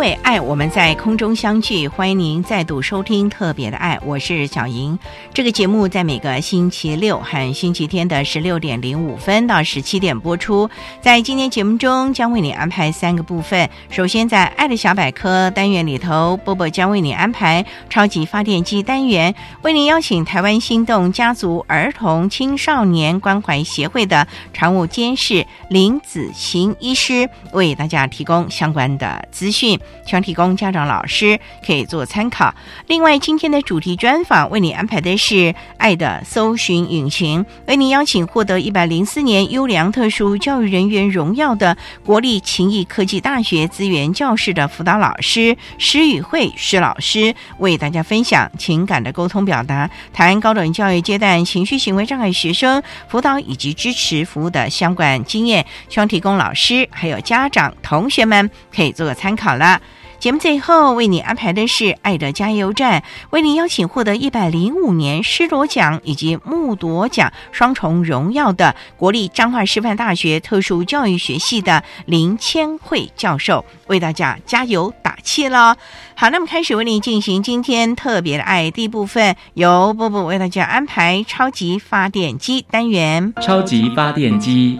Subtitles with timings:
[0.00, 1.86] 为爱，我们在空中相聚。
[1.86, 4.98] 欢迎您再度收听《特别的爱》，我是小莹。
[5.34, 10.70] 这个节目在每个星期六和星期天的十六点零五分到十七点播出。
[11.02, 13.68] 在今天节目中，将为你安排三个部分。
[13.90, 29.78] 首先，在“爱的小百科”单元里头，波波将为你安排“超级发电机”单元，为您邀请台湾心动家族儿童青少年关怀协会的常务监事林子晴医师，为大家提供相关的资讯。
[30.06, 32.54] 希望提供家长、老师可以做参考。
[32.86, 35.34] 另外，今天的主题专访为你安排的是
[35.76, 59.79] 《爱的搜寻引擎》，为您邀请获得一百零四年优良特殊教育人员荣耀的国立勤益科技大学资源教室的辅导老师施宇慧施老师，为大家分享情感的沟通表达、台湾高等教育阶段情绪行为障碍学生辅导以及支持服务的相关经验，希望提供老师还有家长、同学们可以做个参考了。
[60.20, 75.78] 节目最后为你安排的是爱的加油站，为您邀请获得一百零五年施罗奖以及木铎奖双重荣耀的国立彰化师范大学特殊教育学系的林千惠教授，为大家加油打气了。
[76.14, 83.32] 好，那么开始为您进行今天特别的爱第一部分，由波波为大家安排超级发电机单元。
[83.40, 84.76] 超级发电机，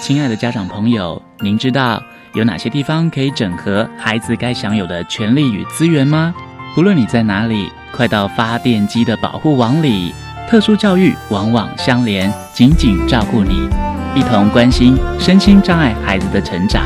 [0.00, 2.00] 亲爱的家长朋友，您知道？
[2.36, 6.34] 有哪些地方可以整合孩子该享有的权利与资源吗？
[6.74, 10.14] 不论你在哪里，快到发电机的保护网里。
[10.46, 13.66] 特殊教育网网相连，紧紧照顾你，
[14.14, 16.84] 一同关心身心障碍孩子的成长。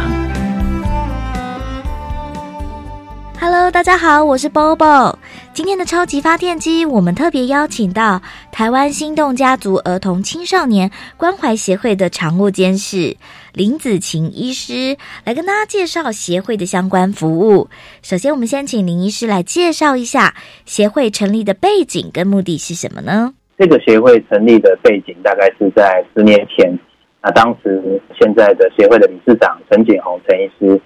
[3.40, 5.16] Hello，大家好，我是 Bobo。
[5.52, 8.22] 今天的超级发电机，我们特别邀请到
[8.52, 13.16] 台湾心动家族儿童青少年关怀协会的常务监事
[13.54, 17.68] 林子晴医师，来跟大家介绍协会的相关服务。
[18.02, 20.34] 首先，我们先请林医师来介绍一下
[20.64, 23.34] 协会成立的背景跟目的是什么呢？
[23.58, 26.78] 这个协会成立的背景大概是在十年前，
[27.22, 30.80] 那当时现在的协会的理事长陈景宏陈医师，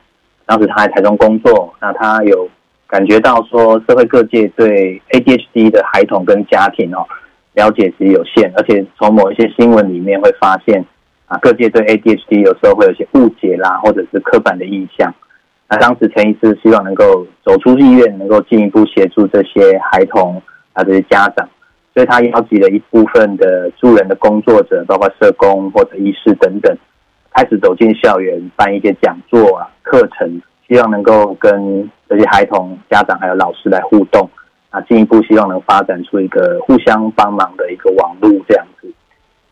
[0.47, 2.49] 当时他在台中工作，那他有。
[2.87, 7.05] 感觉到说，社会各界对 ADHD 的孩童跟家庭哦
[7.55, 10.85] 了解其实有限，而且从某一些新闻里面会发现
[11.41, 15.15] 各界对 ADHD 有时候会有些误解啦，或者是刻板的印象。
[15.69, 20.41] 那当时陈医师希望能够走出医院，能够进一步协助这些孩童
[20.73, 21.49] 啊这些家长，
[21.95, 26.77] 所以他邀集了一部分的助人的工作者，包括社工或者医师等等，
[27.33, 30.41] 开始走进校园，办一些讲座啊课程。
[30.67, 34.29] 希望能够跟这些孩童、家长还有老师来互动，
[34.71, 38.91] 啊，进一步希望能发展出一个互相帮忙的一个网络这样子。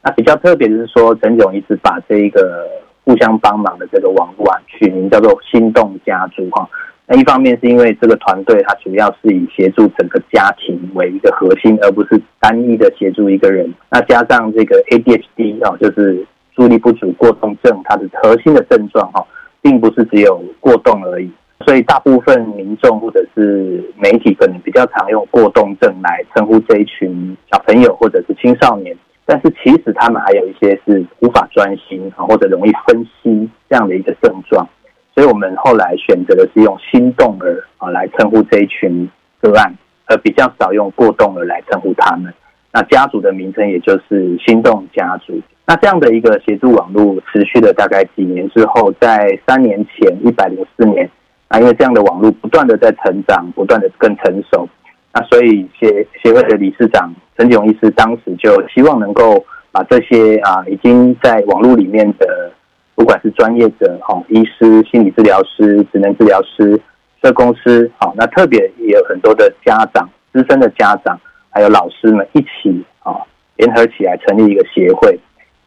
[0.03, 2.67] 那比较特别的是说，陈总一直把这一个
[3.05, 6.69] 互相帮忙的这个网络啊，取名叫做“心动家族”哈。
[7.07, 13.73] 那一方面是因为这个团队它主要是以协助整个家庭为一个核心，而不是单一的协助一个人。
[13.91, 19.25] 那加上这个 ADHD 哦，就是注意力不足过动症，它的核心的症状哈。
[19.65, 21.31] 并不是只有过动而已，
[21.65, 28.93] 所以大部分民众或者是媒体可能比较常用过动症来称呼这一群小朋友或者是青少年，
[29.25, 34.69] 但是其实他们还有一些是无法专心啊或者容易分析这样的一个症状，
[35.15, 39.09] 所以我们后来选择的是用心动儿啊来称呼这一群
[39.41, 39.75] 个案，
[40.07, 42.33] 而比较少用过动儿来称呼他们。
[42.73, 45.41] 那家族的名称也就是心动家族。
[45.67, 51.09] 那这样的一个协助网络持续了大概几年之后，在三年前一百零四年，
[51.49, 54.69] 啊，因为这样的网络不断的在成长，不断的更成熟，
[55.15, 62.51] 那所以协协会的理事长陈炯医师当时就希望能够把这些啊已经在网络里面的，
[62.95, 66.81] 不管是专业者哈，医师、心理治疗师、职能治疗师、
[67.23, 71.19] 社公司，好，那特别也有很多的家长、资深的家长，
[71.51, 73.17] 还有老师们一起啊
[73.57, 75.19] 联合起来成立一个协会。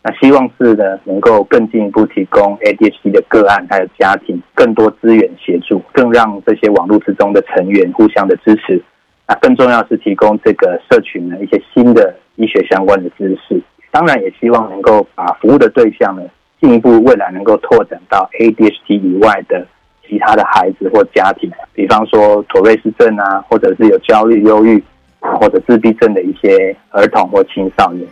[0.01, 8.83] 那希望是呢，能够更进一步提供 ADHD 的个案还有家庭更多资源协助，更让这些网络之中的成员互相的支持。
[9.27, 13.61] 那更重要是提供这个社群呢一些新的医学相关的知识。
[13.91, 16.21] 当然也希望能够把服务的对象呢
[16.61, 19.65] 进一步未来能够拓展到 ADHD 以外的
[20.07, 24.83] 其他的孩子或家庭，比方说妥瑞氏症啊，或者是有焦虑、忧郁
[25.19, 28.07] 或者自闭症的一些儿童或青少年。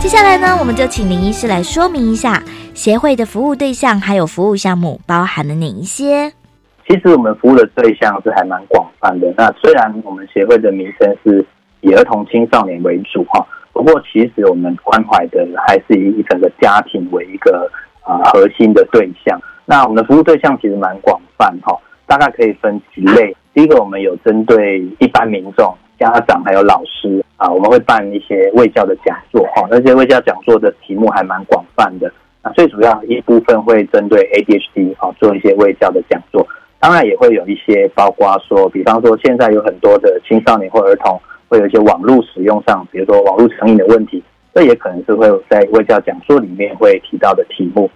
[0.00, 2.42] 接下来呢，我们就请林医师来说明一下
[2.74, 6.28] 协会的服务对象还有服务项目包含了哪一些。
[6.86, 9.32] 其实我们服务的对象是还蛮广泛的。
[9.36, 11.44] 那虽然我们协会的名称是
[11.82, 17.70] 以儿童青少年为主哈，不过其实我们关怀的还是以整个家庭为一个
[18.02, 19.40] 啊核心的对象。
[19.64, 23.34] 那我们的服务对象其实蛮广泛哈，大概可以分几类。
[23.54, 25.72] 第一个，我们有针对一般民众。
[25.96, 29.64] 家长还有老师啊，我们会办一些卫教的讲座哈。
[29.70, 32.12] 那些卫教讲座的题目还蛮广泛的。
[32.44, 36.46] 那最主要一部分会针对 ADHD 啊做一些卫教的讲座，
[36.78, 41.18] 当然也会有一些包括说，比方说现在有很多的青少年或儿童
[41.48, 44.22] 会有一些网络使用上，比如说网络成瘾的问题，
[44.54, 47.90] 这也可能是会在卫教讲座里面会提到的题目。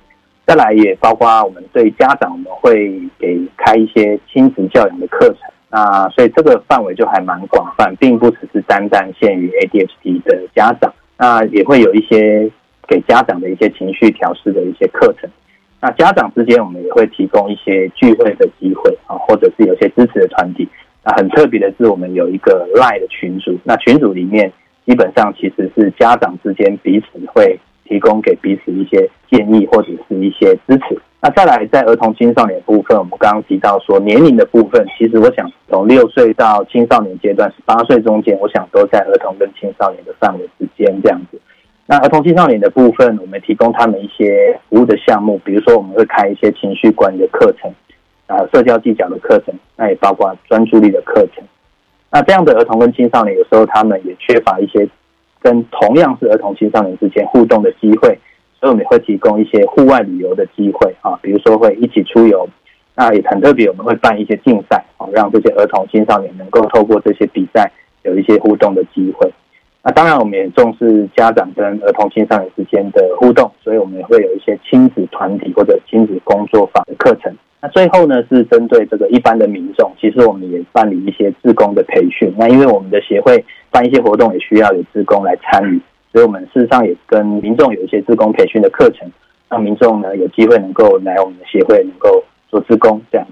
[0.46, 5.36] 再来也包括我们对家长，我们会给开一些亲子教养的课程。
[5.70, 12.50] 那所以这个范围就还蛮广泛，并不只是单单限于 ADHD 的家长，那也会有一些
[12.88, 15.30] 给家长的一些情绪调试的一些课程。
[15.80, 20.66] 那家长之间，我们也会提供一些聚会的机会啊，或者是有些支持的团体。
[21.04, 24.52] 那很特别的是，我们有一个 Line 的群组，那群组里面
[24.84, 31.00] 基本上其实是家长之间彼此会提供给彼此一些建议或者是一些支持。
[31.20, 41.40] 那再来，在儿童青少年部分，我们刚刚提到说年龄的部分，其实我想从六岁到青少年阶段，十八岁中间，我想都在儿童跟青少年的范围之间这样子。
[41.90, 47.72] 那儿童青少年的部分，我们提供他们一些服务的项目，比如说我们会开一些情绪管理的课程，
[48.26, 51.42] 啊，社交技巧的课程，那也包括专注力的课程。
[52.10, 54.86] 那这样的儿童跟青少年，有时候他们也缺乏一些
[55.40, 58.18] 跟同样是儿童青少年之间互动的机会。
[58.60, 62.46] 所以我们会提供一些户外旅游的机会啊，比如说会一起出游，
[62.96, 69.32] 那也很特别，我们会办一些竞赛啊，让这些儿童青少年能够透过这些比赛有一些互动的机会。
[69.82, 77.32] 那当然，我们也重视家长跟儿童青少年之间的互动，所以我们也会有一些亲子团体或者亲子工作坊的课程。
[77.62, 82.32] 那最后呢，是针对这个一般的民众，其实我们也办理一些自工的培训。
[82.36, 85.80] 那因为我们的协会办一些活动，也需要有自工来参与。
[86.12, 89.10] 所以我们事实上也跟民众有一些自工培训的课程，
[89.48, 93.26] 让民众呢有机会能够来我们的协会能够做自工这样。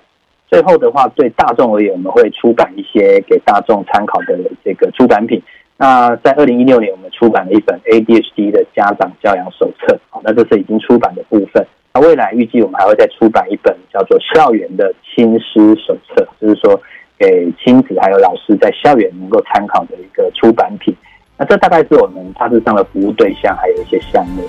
[0.48, 5.42] 最后的话，对大众而言，我们会出版一些给大众参考的这个出版品。
[5.78, 11.66] 那在二零一六年，我们出版了一本 ADHD 的家长教养手册，好，那这是已经出版的部分。
[11.92, 16.80] 那未来预计我们还会再出版一本叫做校园的亲师手册，就是说
[17.18, 20.94] 给亲子还有老师在校园能够参考的一个出版品。
[21.36, 24.42] 那这大概是我们大致上的服务对象，还有一些项目。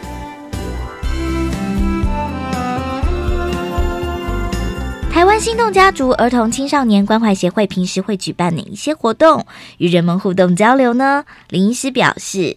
[5.18, 9.44] 台湾心动家族儿童青少年关怀协会平时会举办哪一些活动，
[9.80, 11.26] 与人们互动交流呢？
[11.50, 12.56] 林医师表示，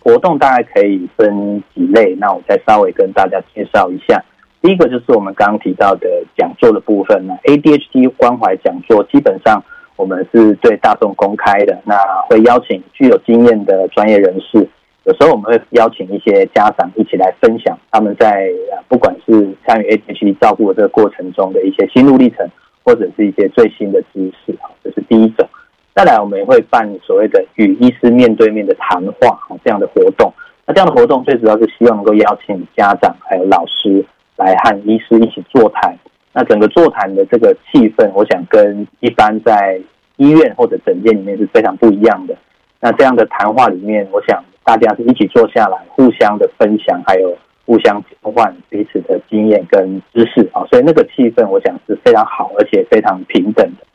[0.00, 4.18] 活动大概可以分几类，那我再稍微跟大家介绍一下。
[4.62, 9.62] 第一个就是我们刚刚提到的讲座的部分呢，ADHD 关怀讲座，基本上。
[9.96, 11.94] 我们是对大众公开的，那
[12.28, 14.66] 会邀请具有经验的专业人士，
[15.04, 18.50] 有时候我们会邀请一些家长一起来分享他们在
[18.88, 22.48] 不管是参与 ADHD 照顾的这个过程中的一些心路历程，
[22.82, 25.46] 或者是一些最新的知识，这是第一种。
[25.94, 30.32] 再来，我们也会办所谓的与医师面对面的谈话这样的活动。
[30.66, 34.02] 那这样的活动最主要是希望能够邀请家长还有老师
[34.36, 35.94] 来和医师一起座谈。
[36.32, 39.78] 那整个座谈的这个气氛，我想跟一般在
[40.16, 42.34] 医院或者诊间里面是非常不一样的。
[42.80, 53.86] 那这样的谈话里面，我想大家是一起坐下来，互相的分享，还有互相交换彼此的经验跟知识啊，所以那个气氛，我想是非常好，而且非常平等的。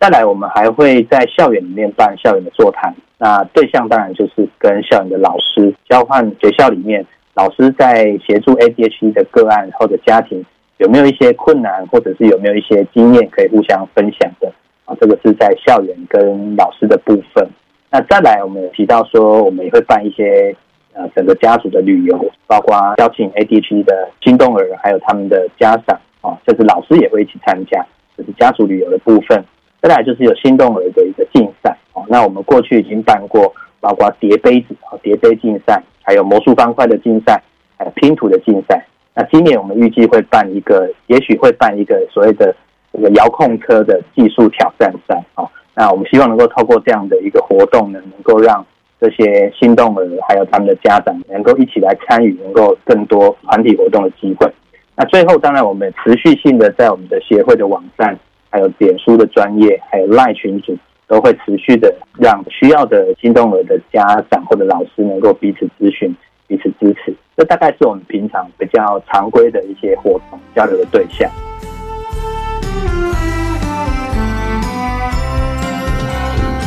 [0.00, 10.44] 再来，我们还会在校园里面办校园的座谈，那对象当然就是跟校园的老师交换，学校里面老师在协助 ADHD 的个案或者家庭
[10.78, 14.52] 有没有一些困难，或者是有没有一些经验可以互相分享的
[14.84, 14.94] 啊？
[15.00, 17.48] 这个是在校园跟老师的部分。
[17.96, 20.54] 那再来，我们有提到说，我们也会办一些
[20.92, 27.82] 呃整个家族的旅游，包括邀请 ADHD 的心动儿，还有他们的家长啊，甚至老师也会一起参加，
[28.14, 29.42] 就是家族旅游的部分。
[29.80, 33.50] 再来就是有心动儿的一个竞赛哦，那我们过去已经办过，
[33.80, 37.42] 包括叠杯子啊、叠杯竞赛，还有魔术方块的竞赛，
[37.78, 38.84] 还有拼图的竞赛。
[39.14, 42.54] 那今年我们预计会办一个，也许会办一个所谓的
[42.92, 45.48] 这个遥控车的技术挑战赛哦。
[45.76, 48.66] 那我们希望能够透过这样的一个活动呢，能够让
[49.00, 54.50] 这些心动儿还有他们的家长能够一起来参与，能够更多团体活动的机会。
[54.96, 58.18] 那最后，当然我们持续性的在我们的协会的网站。
[58.48, 60.74] 还有点书的专业，还有赖群组，
[61.06, 66.16] 都会持续的让需要的心动儿的家长或者老师能够彼此咨询、
[66.46, 67.14] 彼此支持。
[67.36, 71.30] 这大概是我们平常比较常规的一些活动交流的对象。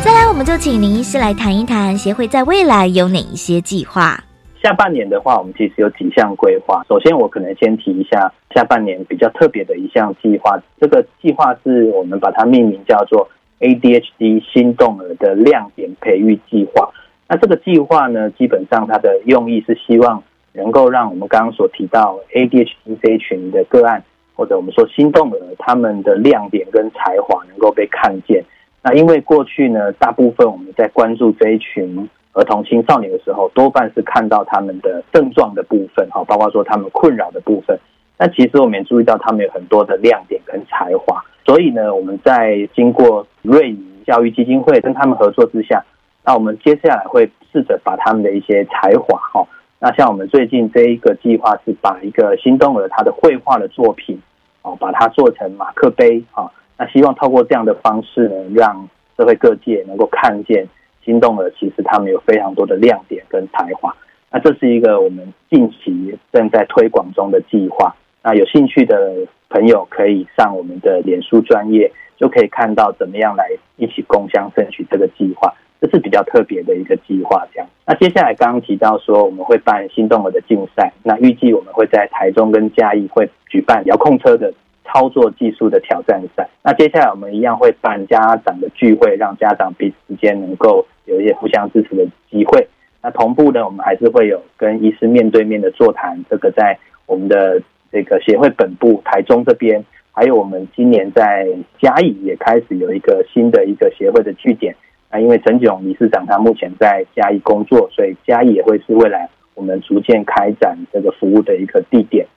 [0.01, 4.17] 再来，我们就请林医师来谈一谈协会在未来有哪一些计划。
[4.63, 6.81] 下半年的话，我们其实有几项规划。
[6.87, 10.57] 首先，我可能先提一下下半年比较特别的一项计划。
[10.79, 13.29] 这个计划是我们把它命名叫做
[13.59, 16.89] ADHD 心动儿的亮点培育计划。
[17.27, 24.01] 那这个计划呢，基本上它的用意是希望能够让我们刚刚所提到 ADHD 这一群的个案，
[24.33, 28.41] 或者我们说心动儿他们的亮点跟才华能够被看见。
[28.81, 32.09] 那因为过去呢，大部分我们在关注这一群。
[32.33, 37.77] 儿童青少年的时候，多半是看到他们的症状的部分，哈，包括说他们困扰的部分。
[38.19, 41.21] 那其实我们也注意到他们有很多的亮点跟才华。
[41.43, 45.83] 所以呢，我们在经过瑞银教育基金会跟他们合作之下，
[46.23, 49.47] 那我们接下来会试着把他们的一些才华，哈，
[49.79, 54.21] 那像我们最近这一个计划是把一个心动儿他的绘画的作品，
[54.61, 60.67] 哦，把它做成马克杯，哈，那希望透过这样的方式呢，让社会各界能够看见。
[61.05, 63.95] 心动了，其实他们有非常多的亮点跟才华。
[64.29, 67.95] 那这是一个我们近期正在推广中的计划。
[68.21, 75.51] 那有兴趣的朋友可以上我们的脸书专业，就可以看到怎么样来一起共襄盛举这个计划。
[75.81, 77.47] 这是比较特别的一个计划。
[77.53, 84.53] 这样，那接下来刚刚提到说我们会办心动了的竞赛，那预计我们会在台中跟嘉义会举办遥控车的。
[84.91, 86.49] 操作技术的挑战赛。
[86.63, 92.67] 那接下来我们一样会办家长的聚会，让家长彼此之间能够有一些互相支持的机会。
[93.01, 96.17] 那同步呢，我们还是会有跟医师面对面的座谈。
[96.29, 101.47] 这个在我们的这个协会本部台中这边，还有我们今年在
[101.79, 104.75] 嘉义也开始有一个新的一个协会的据点。
[105.11, 112.27] 那因为陈炯理事长他目前在嘉义工作，所以嘉义也会是未来我们逐渐开展这个服务的一个地点。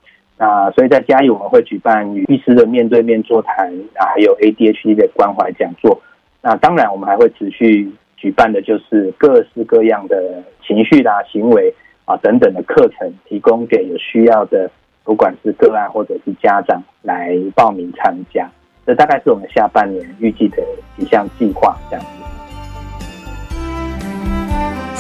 [0.43, 6.03] 那所以在嘉义我们会举办与医师的面对面座谈，啊还有 ADHD 的关怀讲座。
[6.41, 11.73] 那当然我们还会持续举办的就是各式各样的情绪啦、行为
[12.07, 14.69] 啊等等的课程，提供给有需要的
[15.05, 18.51] 不管是个案或者是家长来报名参加。
[18.85, 20.57] 这大概是我们下半年预计的
[20.99, 22.22] 几项计划，这样。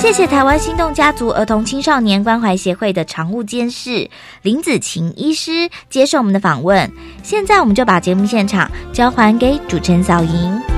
[0.02, 4.10] 谢谢台湾心动家族儿童青少年关怀协会的常务监事
[4.42, 6.90] 林子晴医师接受我们的访问。
[7.22, 10.71] 现在我们就把节目现场交还给主持人小莹。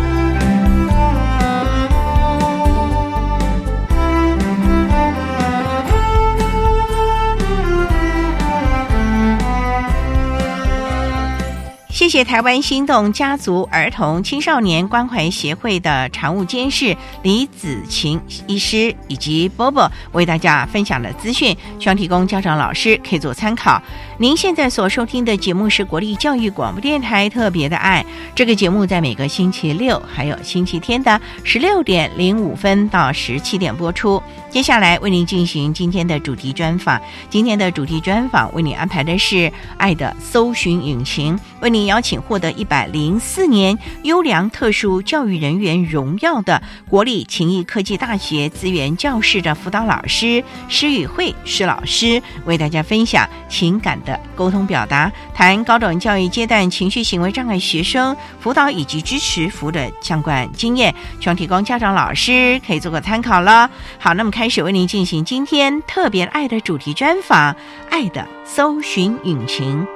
[12.04, 23.82] 谢谢台湾心动家族儿童青少年关怀协会的常务监事李子晴医师以及波波为大家分享的资讯，希望提供家长老师可以做参考。
[24.18, 34.23] 您现在所收听的节目是国立教育广播电台特别的爱，这个节目在每个星期六还有星期天的十六点零五分到十七点播出。
[34.54, 63.68] 接下来为您进行今天的主题专访，今天的主题专访为您安排的是爱的搜寻引擎，为您邀请获得一百零四年优良特殊教育人员荣耀的国立勤益科技大学资源教室的辅导老师施宇慧施老师，为大家分享情感的沟通表达，谈高等教育阶段情绪行为障碍学生辅导以及支持服务的相关经验，希望提供家长老师可以做个参考了。
[63.99, 64.44] 好，那么开。
[64.45, 67.57] 开始为您进行今天特别爱的主题专访
[67.89, 69.87] 爱的搜寻引擎。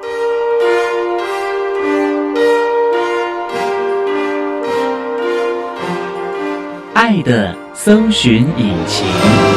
[6.94, 9.47] 爱的搜寻引擎。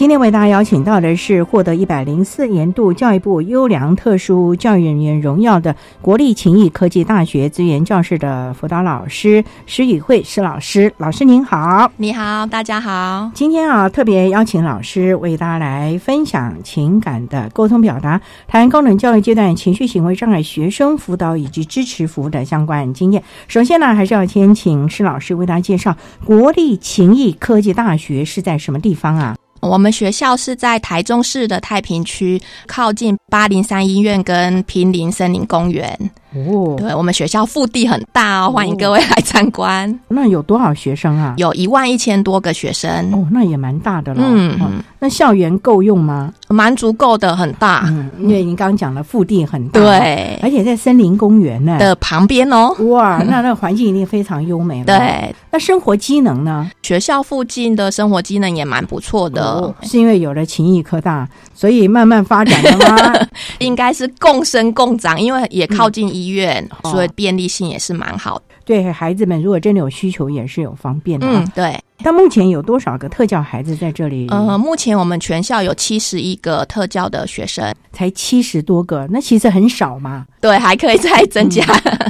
[0.00, 13.30] 今天为大家邀请到的是获得一百零四年度教育部优良特殊教育人员荣耀的国立勤益科技大学资源教室的辅导老师施宇慧施老师，老师您好，你好，大家好。
[13.34, 23.22] 今天啊，特别邀请老师为大家来分享情感的沟通表达，谈高等教育阶段情绪行为障碍学生辅导以及支持服务的相关经验。
[23.48, 29.36] 首先呢，还是要先请施老师为大家介绍国立勤益科技大学是在什么地方啊？
[29.60, 36.10] 我们学校是在台中市的太平区，靠近八零三医院跟平林森林公园。
[36.34, 39.98] 哦，对我们学校腹地很大哦，欢迎各位来参观。
[40.08, 41.34] 那有多少学生啊？
[41.36, 44.22] 有一万一千多个学生哦，那也蛮大的了。
[44.24, 44.70] 嗯哦
[45.02, 46.30] 那校园够用吗？
[46.48, 47.84] 蛮足够的，很大。
[47.86, 51.78] 嗯，因为您刚刚讲了腹地很大，，对而且在森林公园呢。
[51.78, 52.68] 的旁边哦。
[52.90, 56.70] 哇， 那那个环境一定非常优美了。，对，那生活机能呢？
[56.82, 63.26] 学校附近的生活机能也蛮不错的，哦是因为有了勤益科大，所以慢慢发展的吗？
[63.58, 68.44] 应该是共生共长，因为也靠近医院，哦所以便利性也是蛮好的。
[68.64, 71.52] 对孩子们，如果真的有需求，也是有方便的、啊嗯，。
[71.54, 71.76] 对。
[72.02, 74.26] 但目前有多少个特教孩子在这里？
[74.30, 80.24] 呃，目前我们全校有七十一个特教的学生，才七十多个，那其实很少嘛。
[80.40, 81.62] 对，还可以再增加。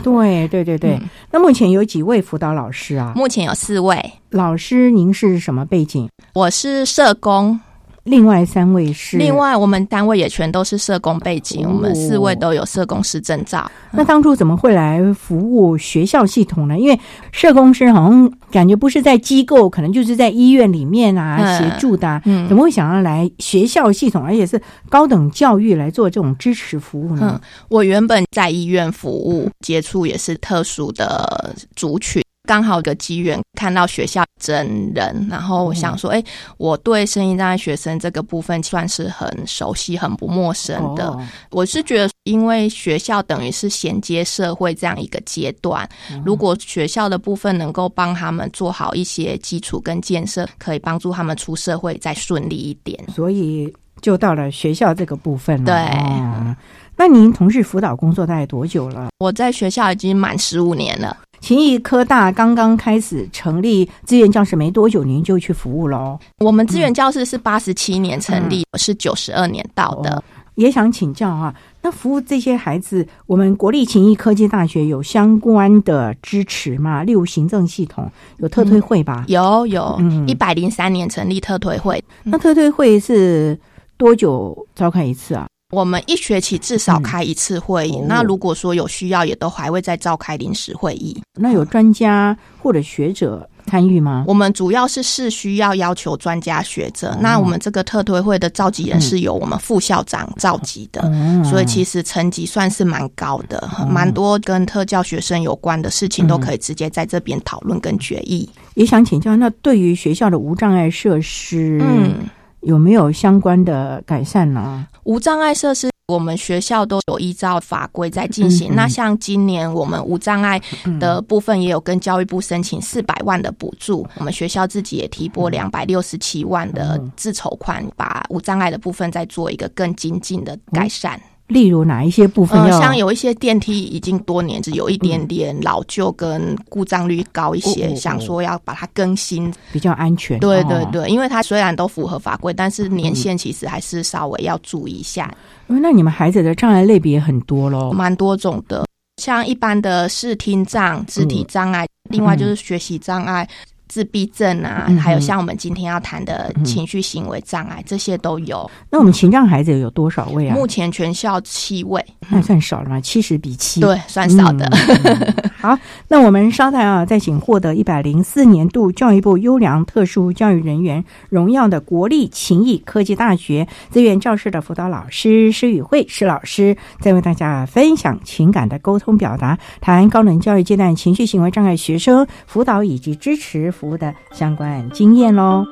[0.05, 0.93] 对对对对。
[0.93, 3.12] 嗯那目前有几位辅导老师啊？
[3.17, 6.09] 目前有四位，老师，您是什么背景？
[6.35, 7.59] 我是社工，
[8.04, 9.16] 另外三位是？
[9.19, 13.71] 另外我们单位也全都是社工背景，哦我们四位都有社工师证照。
[13.92, 16.78] 那当初怎么会来服务学校系统呢？
[16.78, 16.99] 因为
[17.33, 27.40] 社工师好像感觉不是在机构，可能就是在医院里面啊嗯协助的、啊，嗯怎么会想要来学校系统，而且是高等教育来做这种支持服务呢？
[27.69, 32.23] 我原本在医院服务，接触也是特殊的族群。
[32.50, 36.21] 刚好有个机缘看到学校真人，然后我想说，哎、
[36.56, 41.10] 我对声音障碍学生这个部分算是很熟悉、很不陌生的。
[41.10, 45.89] 哦我是觉得，因为学校等于是衔接社会这样一个阶段，
[46.25, 52.99] 如果学校的部分能够帮他们做好一些基础跟建设，可以帮助他们出社会再顺利一点。
[53.15, 55.67] 所以就到了学校这个部分了。
[55.67, 56.56] 对哦
[56.97, 59.08] 那您从事辅导工作大概多久了？
[59.21, 66.19] 我在学校已经满十五年了，勤益科大刚刚开始成立资源教室没多久，您就去服务喽。
[66.39, 70.15] 我们资源教室是八十七年成立，我是九十二年到的。
[70.15, 70.23] 哦
[70.57, 77.03] 也想请教啊，那服务这些孩子，我们国立勤益科技大学有相关的支持吗？
[77.03, 79.25] 例如行政系统有特推会吧？
[79.29, 83.59] 有有嗯，一百零三年成立特推会，那特推会是
[83.97, 85.47] 多久召开一次啊？
[85.71, 88.00] 我们一学期至少开一次会议。
[88.06, 91.21] 那如果说有需要，也都还会再召开临时会议。
[91.35, 94.25] 那有专家或者学者参与吗？
[94.26, 97.13] 我们主要是是需要要求专家学者。
[97.13, 101.02] 哦那我们这个特推会的召集人是由我们副校长召集的。
[101.04, 108.49] 嗯所以其实层级算是蛮高的，蛮多跟特教学生有关的事情都可以直接在这边讨论跟决议。
[108.75, 112.15] 也想请教，那对于学校的无障碍设施，嗯，
[112.60, 114.86] 有没有相关的改善呢？
[115.04, 118.73] 无障碍设施，我们学校都有依照法规在进行。
[118.73, 120.60] 嗯嗯那像今年我们无障碍
[120.99, 131.20] 的部分也有跟教育部申请四百万的补助，我们学校自己也提拨嗯两百六十七万的自筹款，把无障碍的部分再做一个更精进的改善。
[131.50, 132.80] 例如哪一些部分呃，要？
[132.80, 139.52] 像有一些电梯已经多年只有一点点老旧跟故障率高一些，想说要把它更新。
[139.73, 140.39] 比较安全。
[140.39, 145.32] 哦对对对，因为它虽然都符合法规，但是年限其实还是稍微要注意一下。
[145.67, 147.93] 因为那你们孩子的障碍类别很多喽。
[147.93, 148.86] 蛮多种的，
[149.21, 153.49] 像一般的视听障、肢体障碍，另外就是学习障碍。
[153.91, 158.71] 自闭症啊，嗯还有像我们今天要谈的情绪行为障碍，这些都有。
[158.89, 160.55] 那我们情障孩子有多少位啊？
[160.55, 163.81] 目前全校七位，那算少了吗，七十比七。
[163.81, 164.71] 对，算少的。
[165.59, 165.76] 好，
[166.07, 185.64] 那我们稍待啊，再请获得一百零四年度教育部优良特殊教育人员荣耀的国立勤益科技大学资源教室的辅导老师施宇慧施老师，再为大家分享情感的沟通表达，谈高等教育阶段情绪行为障碍学生辅导以及支持服务的相关经验喽。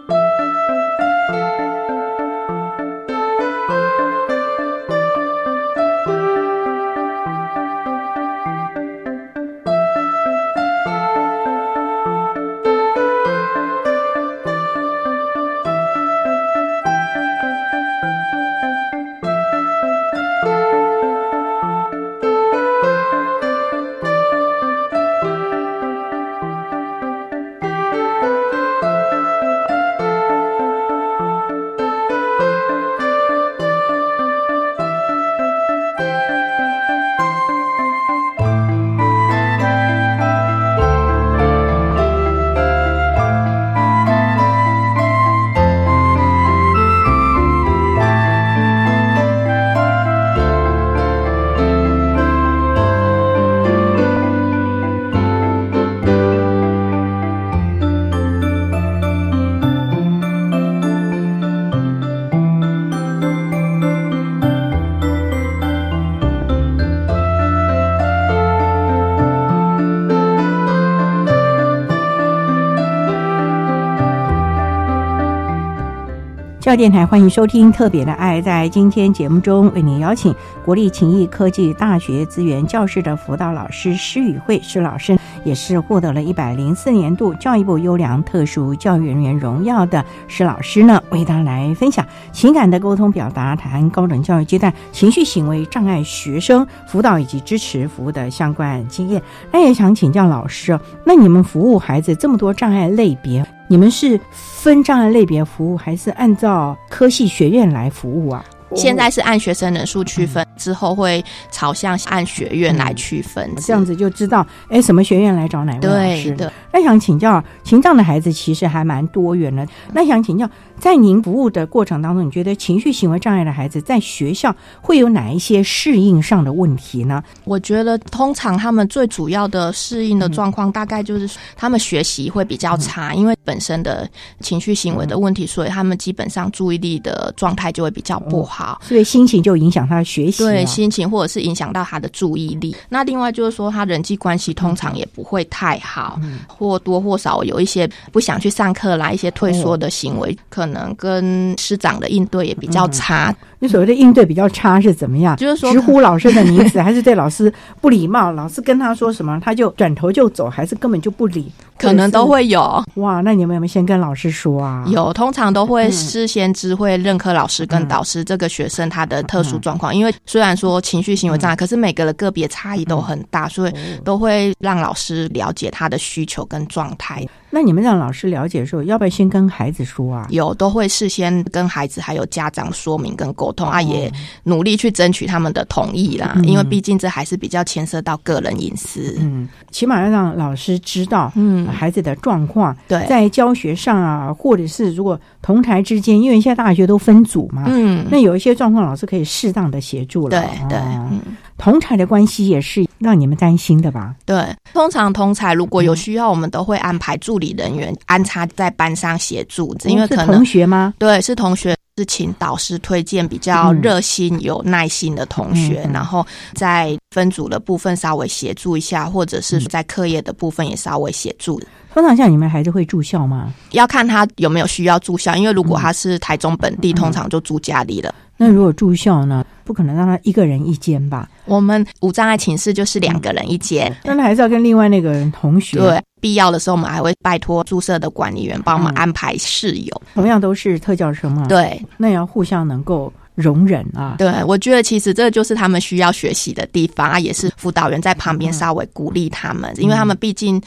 [76.79, 78.41] 电台，欢迎收听《特别的爱》。
[78.43, 80.33] 在今天节目中，为您邀请
[80.64, 99.21] 国立勤益科技大学资源教室的辅导老师施宇慧施老师，也是获得了一百零四年度教育部优良特殊教育人员荣耀的施老师呢，为大家来分享情感的沟通表达，谈高等教育阶段情绪行为障碍学生辅导以及支持服务的相关经验。
[99.51, 103.45] 那也想请教老师，那你们服务孩子这么多障碍类别？
[103.69, 108.45] 你们是分障碍类别服务，还是按照科系学院来服务啊？
[108.75, 116.31] 现在是按学生人数区分，之后会朝向按学院来区分，这样子就知道，哎，什么学院来找哪位老师？
[116.33, 119.67] 对，那想请教，情障的孩子其实还蛮多元的。
[119.93, 120.49] 那想请教。
[120.81, 127.23] 在您服务的过程当中，你觉得情绪行为障碍的孩子在学校会有哪一些适应上的问题呢？
[127.45, 134.09] 我觉得通常他们最主要的适应的状况，大概就是他们学习会比较差，因为本身的
[134.41, 140.45] 情绪行为的问题，所以他们基本上注意力的状态就会比较不好，所以心情就影响他的学习。
[140.45, 142.77] 对，心情或者是影响到他的注意力。
[142.88, 150.68] 那另外就是说，他人际关系通常也不会太好，或多或少有一些不想去上课啦，一些退缩的行为可。
[150.68, 153.35] 可能跟师长的应对也比较差。
[153.61, 155.37] 你所谓的应对比较差是怎么样？
[155.37, 158.31] 就是说直呼老师的名字，还是对老师不礼貌？
[158.31, 161.51] 老师跟他说什么，他就转头就走，还是根本就不理？
[161.77, 162.85] 可能都会有。
[162.95, 164.85] 哇，那你们有没有先跟老师说啊？
[164.87, 169.95] 有，通常都会事先知会任课老师跟导师这个学生他的特殊状况。
[169.95, 173.73] 因为虽然说情绪行为障碍，可是每个的个别差异都很大，所以
[174.05, 177.27] 都会让老师了解他的需求跟状态。
[177.51, 180.27] 那你们让老师了解的时候，要不要先跟孩子说啊？
[180.31, 184.13] 有，都会事先跟孩子还有家长说明跟沟通啊，也
[184.45, 186.39] 努力去争取他们的同意啦。
[186.45, 189.17] 因为毕竟这还是比较牵涉到个人隐私。
[189.21, 192.77] 嗯，起码要让老师知道，嗯，孩子的状况。
[192.87, 200.39] 对，在教学上啊，或者是如果同台之间，因为现在大学都分组嘛，嗯，那有一些状况，老师可以适当的协助了。
[200.39, 201.21] 对对，嗯。
[201.57, 204.15] 同台的关系也是让你们担心的吧？
[204.25, 210.95] 对，通常同才如果有需要，我们都会安排助理人员安插在班上协助，因为可能同学吗？
[210.99, 221.61] 对，是同学，是请导师推荐比较热心、有耐心的同学，然后在分组的部分稍微协助一下，或者是在课业的部分也稍微协助。
[221.95, 223.53] 通常像你们孩子会住校吗？
[223.73, 228.15] 要看他有没有需要住校，因为如果他是台中本地，通常就住家里了。
[228.38, 229.44] 那如果住校呢？
[229.64, 231.29] 不可能让他一个人一间吧？
[231.44, 235.77] 我们无障碍寝室就是两个人一间，那他还是要跟另外那个人同学。
[235.77, 240.03] 对，必要的时候我们还会拜托宿舍的管理员帮我们安排室友。
[240.14, 244.14] 同样都是特教生嘛，对，那要互相能够容忍啊。
[244.16, 250.59] 对，我觉得其实这就是他们需要学习的地方啊，也是辅导员在旁边稍微鼓励他们，因为他们毕竟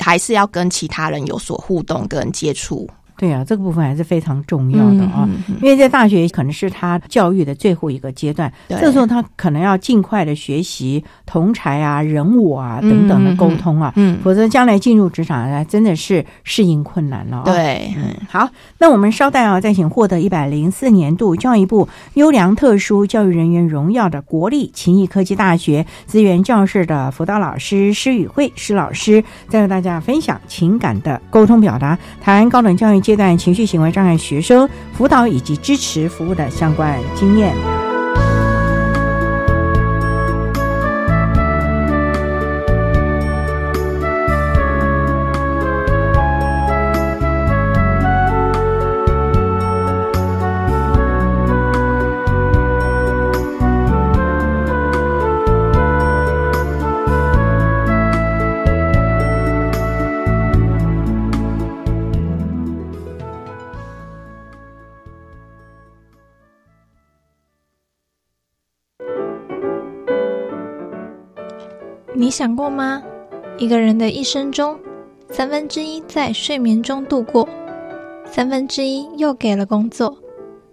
[0.00, 2.86] 还是要跟其他人有所互动跟接触。
[3.20, 5.28] 对啊，这个部分还是非常重要的啊，
[5.60, 14.18] 因为在大学可能是他教育的最后一个阶段，这时候他可能要尽快的学习同才啊、人我啊等等的沟通啊，嗯。
[14.24, 17.42] 否则将来进入职场呢，真的是适应困难了。
[17.44, 33.09] 对，嗯，好，那我们稍待啊，再请获得一百零四年度教育部优良特殊教育人员荣耀的国立勤益科技大学资源教室的辅导老师施宇慧施老师，再为大家分享情感的沟通表达，谈高等教育。
[33.10, 37.89] 阶段情绪行为障碍学生辅导以及支持服务的相关经验。
[72.30, 73.02] 你想过吗？
[73.58, 74.78] 一个人的一生中，
[75.32, 77.48] 三分之一在睡眠中度过，
[78.24, 80.16] 三分之一又给了工作，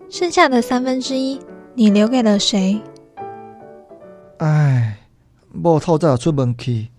[0.08, 1.42] 剩下的三分之一，
[1.74, 2.80] 你留给了谁？
[4.38, 5.00] 唉，
[5.52, 6.90] 某透早出门去，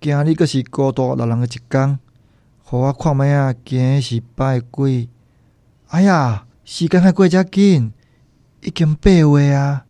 [0.00, 1.98] 今日阁是孤独老人的一天，
[2.62, 5.08] 互我看卖啊，今日是拜鬼。
[5.88, 7.92] 哎呀，时间还过遮紧，
[8.62, 9.84] 已经八月啊！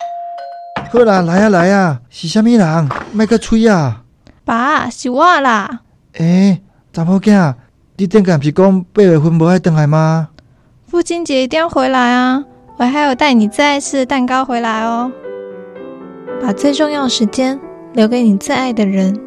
[0.90, 2.88] 好啦，来啊来啊，是虾米人？
[3.12, 4.00] 卖个吹啊！
[4.44, 5.80] 爸，是我啦。
[6.14, 6.60] 诶，
[6.92, 7.54] 查某囝，
[7.96, 10.28] 你顶个不是讲八月份无爱回来吗？
[10.86, 12.44] 父亲节一定要回来啊！
[12.76, 15.10] 我还有带你最爱吃的蛋糕回来哦。
[16.42, 17.58] 把最重要时间
[17.94, 19.18] 留给你最爱的人。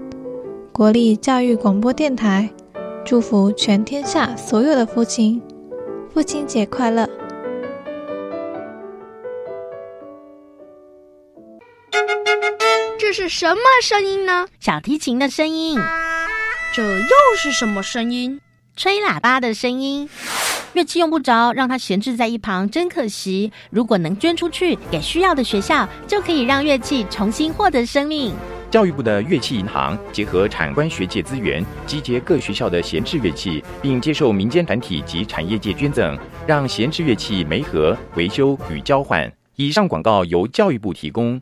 [0.72, 2.50] 国立教育广播电台，
[3.04, 5.42] 祝福全天下所有的父亲，
[6.14, 7.10] 父亲节快乐。
[13.28, 14.48] 是什么声音呢？
[14.58, 15.78] 小提琴的声音。
[16.74, 18.40] 这又是什么声音？
[18.78, 20.10] 吹喇叭的声音。
[20.72, 23.52] 乐器用不着，让它闲置在一旁，真可惜。
[23.70, 28.34] 如果能捐出去给需要的学校，就可以让乐器重新获得生命。
[28.72, 39.30] 教育部的乐器银行结合产官学界资源，集结各学校的闲置乐器，并接受民间团体及产业界捐赠，让闲置乐器媒合、维修与交换。
[39.58, 41.42] 以上广告由教育部提供。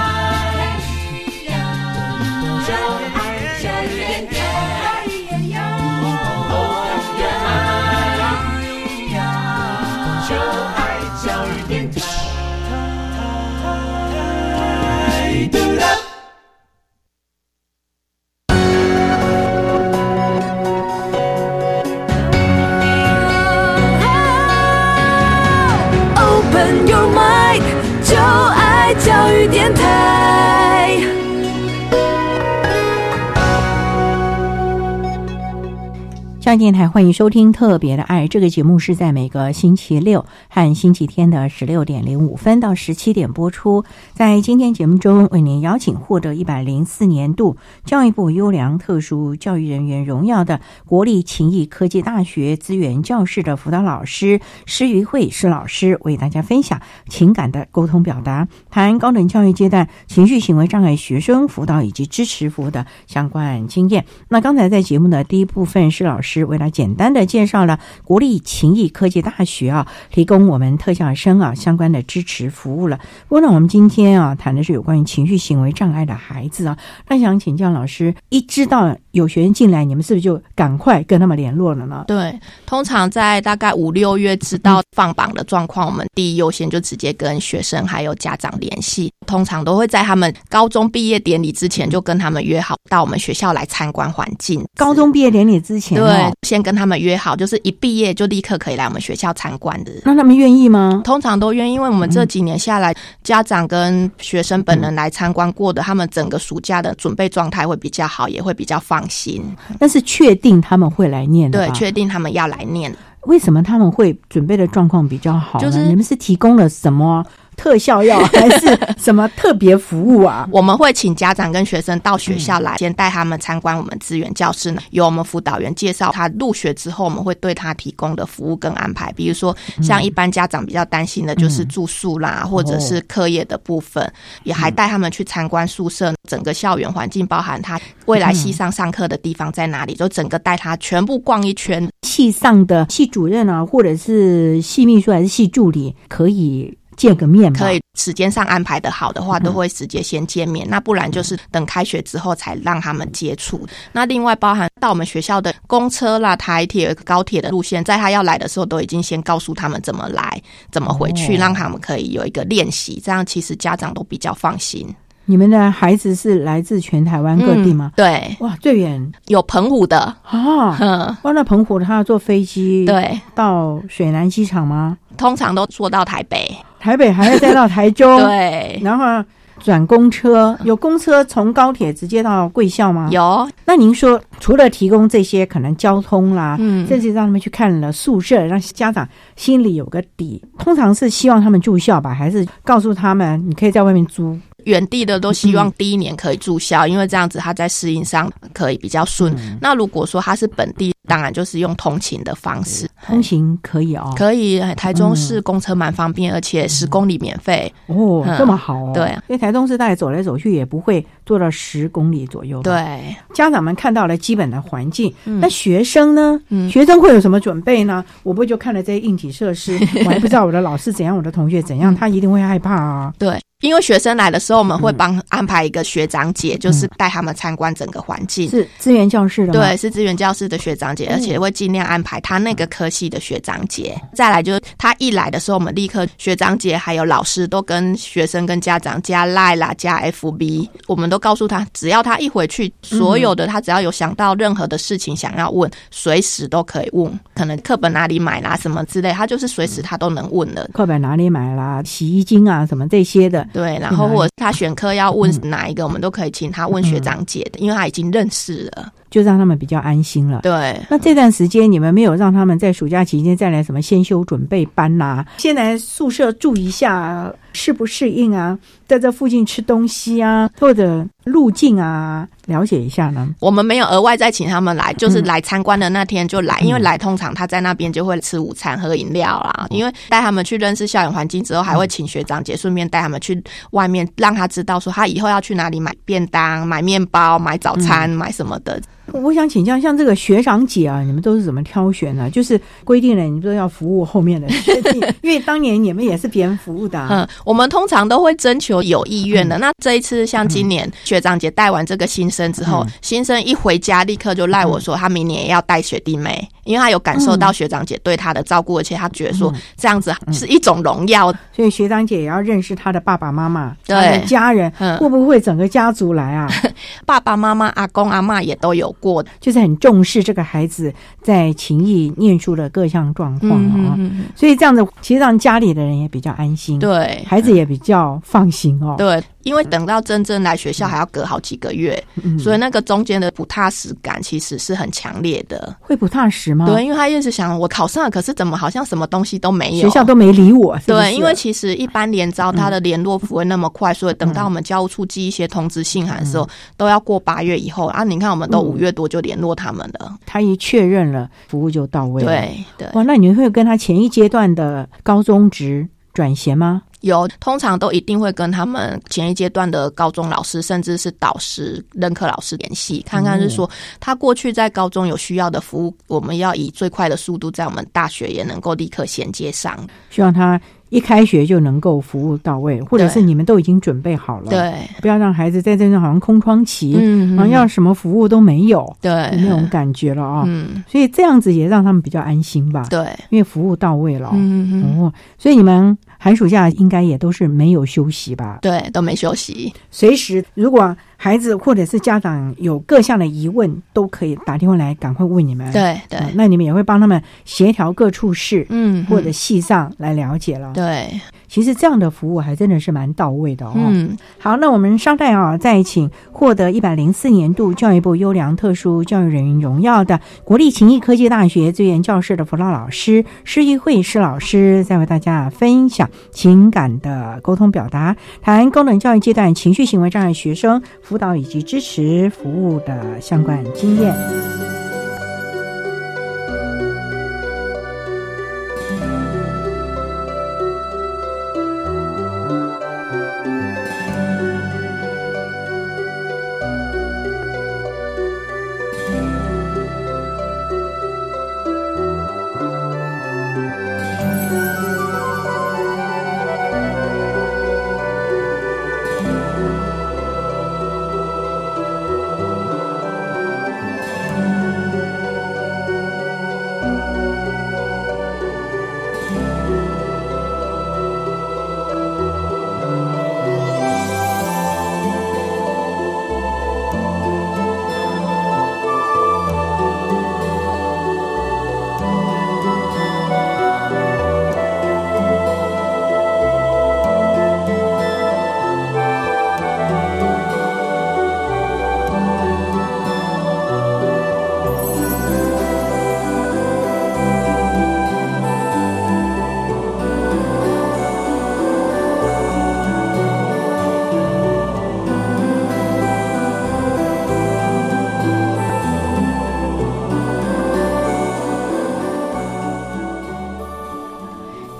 [36.57, 43.85] 电台欢迎收听《特别的爱》这个节目，是在每个星期六和星期天的十六点零五分到十七点播出。
[44.13, 64.05] 在今天节目中，为您邀请获得一百零四年度教育部优良特殊教育人员荣耀的国立勤益科技大学资源教室的辅导老师施于慧施老师，为大家分享情感的沟通表达，谈高等教育阶段情绪行为障碍学生辅导以及支持服务的相关经验。
[64.27, 66.40] 那刚才在节目的第一部分，施老师。
[66.43, 72.97] 为了简单的介绍了国立勤益科技大学啊，提供我们特教生啊相关的支持服务了。
[73.27, 76.77] 不过呢，我们今天啊谈的是有关于情绪行为障碍的孩子啊，
[77.07, 82.05] 那想请教老师，一知道有学生进来，你们是不是就赶快跟他们联络了呢？
[82.07, 94.63] 对，通常在大概五六月知道放榜的状况，我们第一优先就直接跟学生还有家长联系，通常都会在他们高中毕业典礼之前就跟他们约好到我们学校来参观环境。
[94.75, 96.30] 高中毕业典礼之前，对。
[96.47, 99.91] 先跟他们约好，就是一毕业就立刻可以来我们学校参观的。
[100.03, 101.01] 那他们愿意吗？
[101.03, 109.43] 通常都愿意，因为我们这几年下来，家长跟学生本人来参观过的，他们整个暑假的准备状态会比较好，也会比较放心。
[109.79, 112.93] 但是确定他们会来念的，对，确定他们要来念。
[113.27, 115.59] 为什么他们会准备的状况比较好？
[115.59, 117.23] 就是你们是提供了什么？
[117.61, 120.47] 特效药 还是什么特别服务啊？
[120.51, 124.81] 我们会请家长跟学生到学校来，先带他们参观我们资源教室呢。
[124.89, 129.11] 由我们辅导员介绍他入学之后，我们会对他提供的服务跟安排。
[129.11, 134.11] 比如说，像一般家长比较担心的就是住宿啦，或者是课业的部分，
[134.43, 141.87] 也还带他们去参观宿舍，整个校园环境，包含他未来系上上课的地方在哪里，就整个带他全部逛一圈。
[142.01, 146.75] 系上的系主任啊，或者是系秘书还是系助理，可以。
[146.95, 150.67] 见个面可以，时间上安排的好的话，都会直接先见面。
[150.69, 153.65] 那不然就是等开学之后才让他们接触。
[153.91, 163.01] 那另外包含到我们学校的公车啦、台铁、高铁的路线，在他要来的时候，都已经先告诉他们怎么来、怎么回去，让他们可以有一个练习。
[163.03, 164.87] 这样其实家长都比较放心。
[165.25, 167.91] 你们的孩子是来自全台湾各地吗？
[167.95, 174.97] 对，哇，最远有澎湖的啊，哇，那澎湖他要坐飞机对到水南机场吗？
[175.17, 176.53] 通常都坐到台北。
[176.81, 179.23] 台北还要再到台中， 对，然后
[179.59, 183.07] 转公车，有公车从高铁直接到贵校吗？
[183.11, 183.47] 有。
[183.65, 194.35] 那您说，除了提供这些可能交通啦，嗯，甚至让他们去看了宿舍，让家长心里有个底，通常是希望他们住校吧，还是告诉他们你可以在外面租？
[194.65, 199.35] 原地的都希望第一年可以住校，因为这样子他在适应上可以比较顺。
[199.61, 204.59] 那如果说他是本地，当然就是用通勤的方式，通勤可以哦，可以。
[204.75, 207.71] 台中市公车蛮方便，而且十公里免费。
[207.87, 208.91] 哦，这么好哦。
[208.93, 212.61] 对，因为台中市大概走来走去也不会坐到十公里左右。
[212.61, 216.37] 对，家长们看到了基本的环境，那学生呢？
[216.49, 218.03] 嗯学生会有什么准备呢？
[218.23, 223.13] 我不就看了这些硬体设施， 我还不知道我的老师怎样，我的同学怎样，他一定会害怕啊。
[223.17, 223.39] 对。
[223.61, 228.49] 因为学生来的时候，我们会帮安排一个学长姐，就是带他们参观整个环境。
[228.49, 233.95] 是资源教室的，对，是资源教室的学长姐，而且会尽量安排他那个科系的学长姐。
[234.15, 247.19] 再来就是他一来的时候，我们立刻学长姐还有老师都跟学生跟家长加 Line 啦，加 FB，我们都告诉他，只要他一回去，所有的他只要有想到任何的事情想要问，随时都可以问。
[247.35, 250.69] 可能课本哪里买啦，什么之类，他就是随时他都能问的。
[250.73, 251.81] 课本哪里买啦？
[251.83, 253.47] 洗衣精啊，什么这些的。
[253.53, 258.91] 对，然后或者他选科要问哪一个，我们都可以请他问学长姐的，因为他已经认识了。
[259.11, 260.39] 就让他们比较安心了。
[260.41, 268.57] 对，那这段时间你们没有让他们在暑假期间再来什么先修准备班呐、先来宿舍住一下，适不适应啊？
[268.87, 273.29] 在这附近吃东西啊，或者路径啊，了解一下呢？
[273.39, 279.67] 我们没有额外再请他们来，就是来参观的那天就来，因为来通常他在那边就会吃午餐、喝饮料啦。
[279.69, 288.81] 因为带他们去认识校园环境之后，还会请学长姐顺便带他们去外面，让他知道说他以后要去哪里买便当、买面包、买早餐、买什么的。
[289.13, 292.29] 我想请教，像这个学长姐啊，你们都是怎么挑选呢？
[292.29, 297.07] 就是规定了，你们都要服务后面的学弟，因为当年你们也是别人服务的、啊。
[297.11, 299.57] 嗯，我们通常都会征求有意愿的。
[299.57, 311.33] 那这一次像今年学长姐带完这个新生之后，新生一回家立刻就赖我说，他明年也要带学弟妹，因为他有感受到学长姐对他的照顾，而且他觉得说这样子是一种荣耀。
[311.53, 314.21] 所以学长姐也要认识他的爸爸妈妈，对。
[314.25, 316.47] 家人，会不会整个家族来啊？
[317.05, 323.95] 爸爸妈妈、阿公阿妈也都有过，就是很重视这个孩子在情谊、念书的各项状况啊。
[323.97, 328.95] 嗯所以这样子，其实让家里的人也比较安心，对，孩子也比较放心哦。
[328.97, 335.75] 对，因为等到真正来学校还要隔好几个月，嗯所以那个中间的不踏实感其实是很强烈的。
[335.81, 336.65] 会不踏实吗？
[336.65, 340.77] 对，因为他一直想我考上了，可是怎么好像什么东西都没有，学校都没理我。
[340.77, 348.03] 是是对，因为其实一般联招他的联络不会那么快，所以等到我们教务处寄一些通知信函的时候，都要过八月以后啊。
[348.03, 352.27] 你看，我们都五月多就联络他们了，他一确认了，服务就到位了。
[352.27, 352.87] 对对。
[352.93, 356.81] 哇，那你会跟他前一阶段的高中职转衔吗？
[357.01, 369.77] 有，通常都一定会跟他们前一阶段的高中老师，甚至是导师、任课老师联系，看看是说他过去在高中有需要的服务，我们要以最快的速度在我们大学也能够立刻衔接上。
[370.09, 370.59] 希望他
[370.89, 384.99] 一开学就能够服务到位，或者是你们都已经准备好了，对，不要让孩子在这种好像空窗期，嗯，好像要什么服务都没有，对，那种感觉了啊、嗯，所以这样子也让他们比较安心吧，对，因为服务到位了，嗯嗯。
[384.99, 388.59] 哦，所以你们寒暑假应该也都是没有休息吧？
[388.61, 395.71] 对，都没休息，随时如果孩子或者是家长有各项的疑问，都可以打电话来，赶快问你们。
[395.71, 400.71] 对对、呃那你们也会帮他们协调各处事，嗯，或者系上来了解了。
[400.73, 403.73] 对，其实这样的服务还真的是蛮到位的哦。
[403.75, 424.80] 嗯，好，那我们稍待啊，再请获得一百零四年度教育部优良特殊教育人员荣耀的国立勤益科技大学资源教室的辅导老师施玉慧施老师，再为大家分享情感的沟通表达，谈高等教育阶段情绪行为障碍学生辅导以及支持服务的相关经验。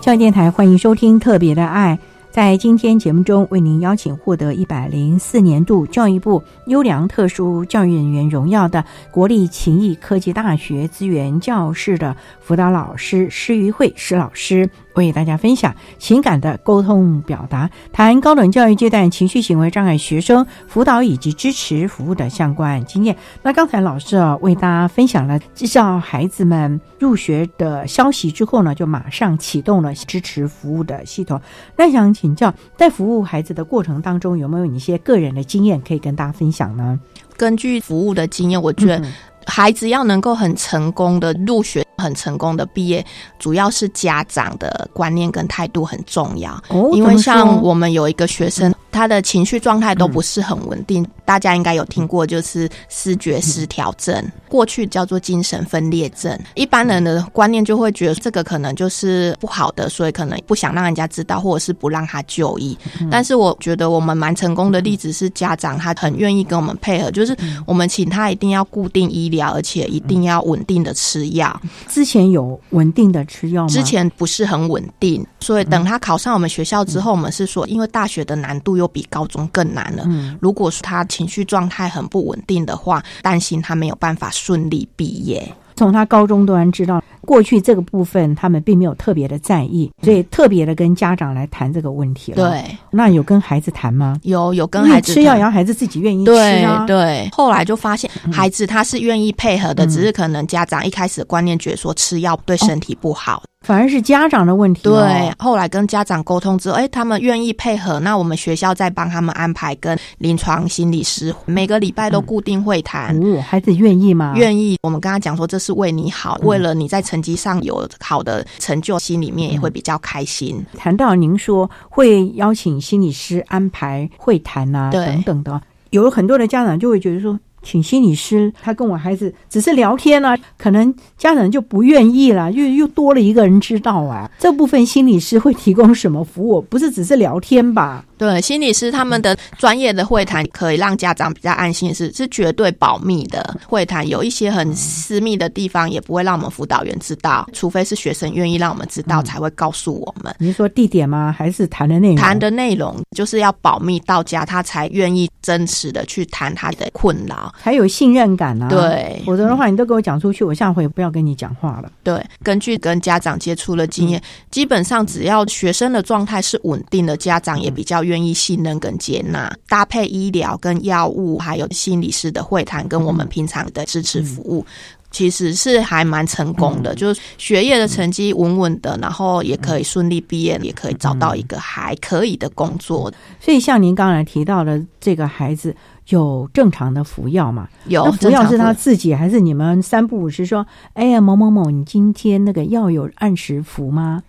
[0.02, 1.96] 教育电台欢迎收听《特别的爱》。
[2.32, 23.16] 在今天节目中，为您邀请获得一百零四年度教育部优良特殊教育人员荣耀的国立勤益科技大学资源教室的辅导老师施于慧施老师，为大家分享情感的沟通表达，谈高等教育阶段情绪行为障碍学生辅导以及支持服务的相关经验。
[23.44, 31.40] 那刚才老师啊，为大家分享了介绍孩子们入学的消息之后呢，就马上启动了支持服务的系统。
[31.76, 37.00] 那想请教，在服务孩子的过程当中，有没有你一些个人的经验可以跟大家分享呢？
[37.38, 39.02] 根据服务的经验，我觉得
[39.46, 43.06] 孩子要能够很成功的入学、很成功的毕业，
[43.40, 46.52] 主要是家长的观念跟态度很重要。
[46.70, 51.06] 哦因为像我们有一个学生，他的情绪状态都不是很稳定。
[51.24, 56.38] 大家应该有听过，就是视觉失调症，过去叫做精神分裂症。
[56.56, 62.78] 一般人的观念就会觉得这个可能就是不好的，所以可能不想让人家知道，或者是不让他就医。
[63.10, 67.34] 但是我觉得我们蛮成功的例子是家长他很愿意跟我们配合，就是
[67.66, 71.62] 我们请他一定要固定医疗，而且一定要稳定的吃药。
[71.88, 73.70] 之前有稳定的吃药吗？
[73.70, 80.04] 之前不是很稳定，所以等他考上我们学校之后，我们是说，因为大学的难度又比高中更难了。
[80.08, 85.48] 嗯如果说他情绪状态很不稳定的话，担心他没有办法顺利毕业。
[85.76, 92.36] 从他高中端知道，过去这个部分他们并没有特别的在意，所以特别的跟家长来谈这个问题了。
[92.36, 94.16] 对，那有跟孩子谈吗？
[94.24, 96.32] 有，有跟孩子吃药，要孩子自己愿意吃
[96.66, 96.86] 啊。
[96.86, 103.42] 对，后来就发现孩子他是愿意配合的，只是可能家长一开始观念觉得说吃药对身体不好。
[103.62, 104.82] 反而是家长的问题。
[104.84, 113.16] 对，后来跟家长沟通之后，哎，他们愿意配合，那我们学校再帮他们安排跟临床心理师，每个礼拜都固定会谈。
[113.24, 114.34] 哦，孩子愿意吗？
[114.36, 114.78] 愿意。
[114.82, 120.66] 我们跟他讲说，这是为你好，为了你在成绩上有好的成就，心里面也会比较开心。
[120.76, 127.40] 谈到您说会邀请心理师安排会谈啊，等等的，有很多的家长就会觉得说。
[127.62, 134.30] 请心理师，他跟我孩子只是聊天呢，可能家长就不愿意了，又又多了一个人知道啊。
[134.40, 136.62] 这部分心理师会提供什么服务？
[136.62, 138.06] 不是只是聊天吧？
[138.22, 150.32] 对，心理师他们的专业的会谈可以让家长比较安心，是是绝对保密的会谈，有一些很私密的地方也不会让我们辅导员知道，除非是学生愿意让我们知道才会告诉我们。
[150.38, 151.36] 你说地点吗？
[151.36, 152.18] 还是谈的内容？
[152.18, 157.52] 谈的内容就是要保密到家，他才愿意真实的去谈他的困扰。
[157.64, 158.70] 才有信任感啊！
[158.70, 161.92] 对，否则的话，你都给我讲出去，我下回不要跟你讲话了。
[162.04, 169.56] 对，根据跟家长接触的经验，基本上只要学生的状态是稳定的，家长也比较愿意信任跟接纳。
[169.68, 174.66] 搭配医疗跟药物，还有心理师的会谈，跟我们平常的支持服务，
[175.12, 176.96] 其实是还蛮成功的。
[176.96, 183.14] 就是学业的成绩稳稳的，然后也可以顺利毕业，也可以找到一个还可以的工作。
[183.40, 185.76] 所以，像您刚才提到的这个孩子。
[186.08, 187.70] 有正常的服药嘛？
[187.86, 190.66] 有服药是他自己还是你们三不五时说？
[190.94, 194.22] 哎呀，某某某，你今天那个药有按时服吗？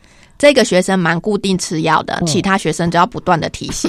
[0.43, 3.88] 这个学生蛮固定吃药的，其他学生就要不断的提醒。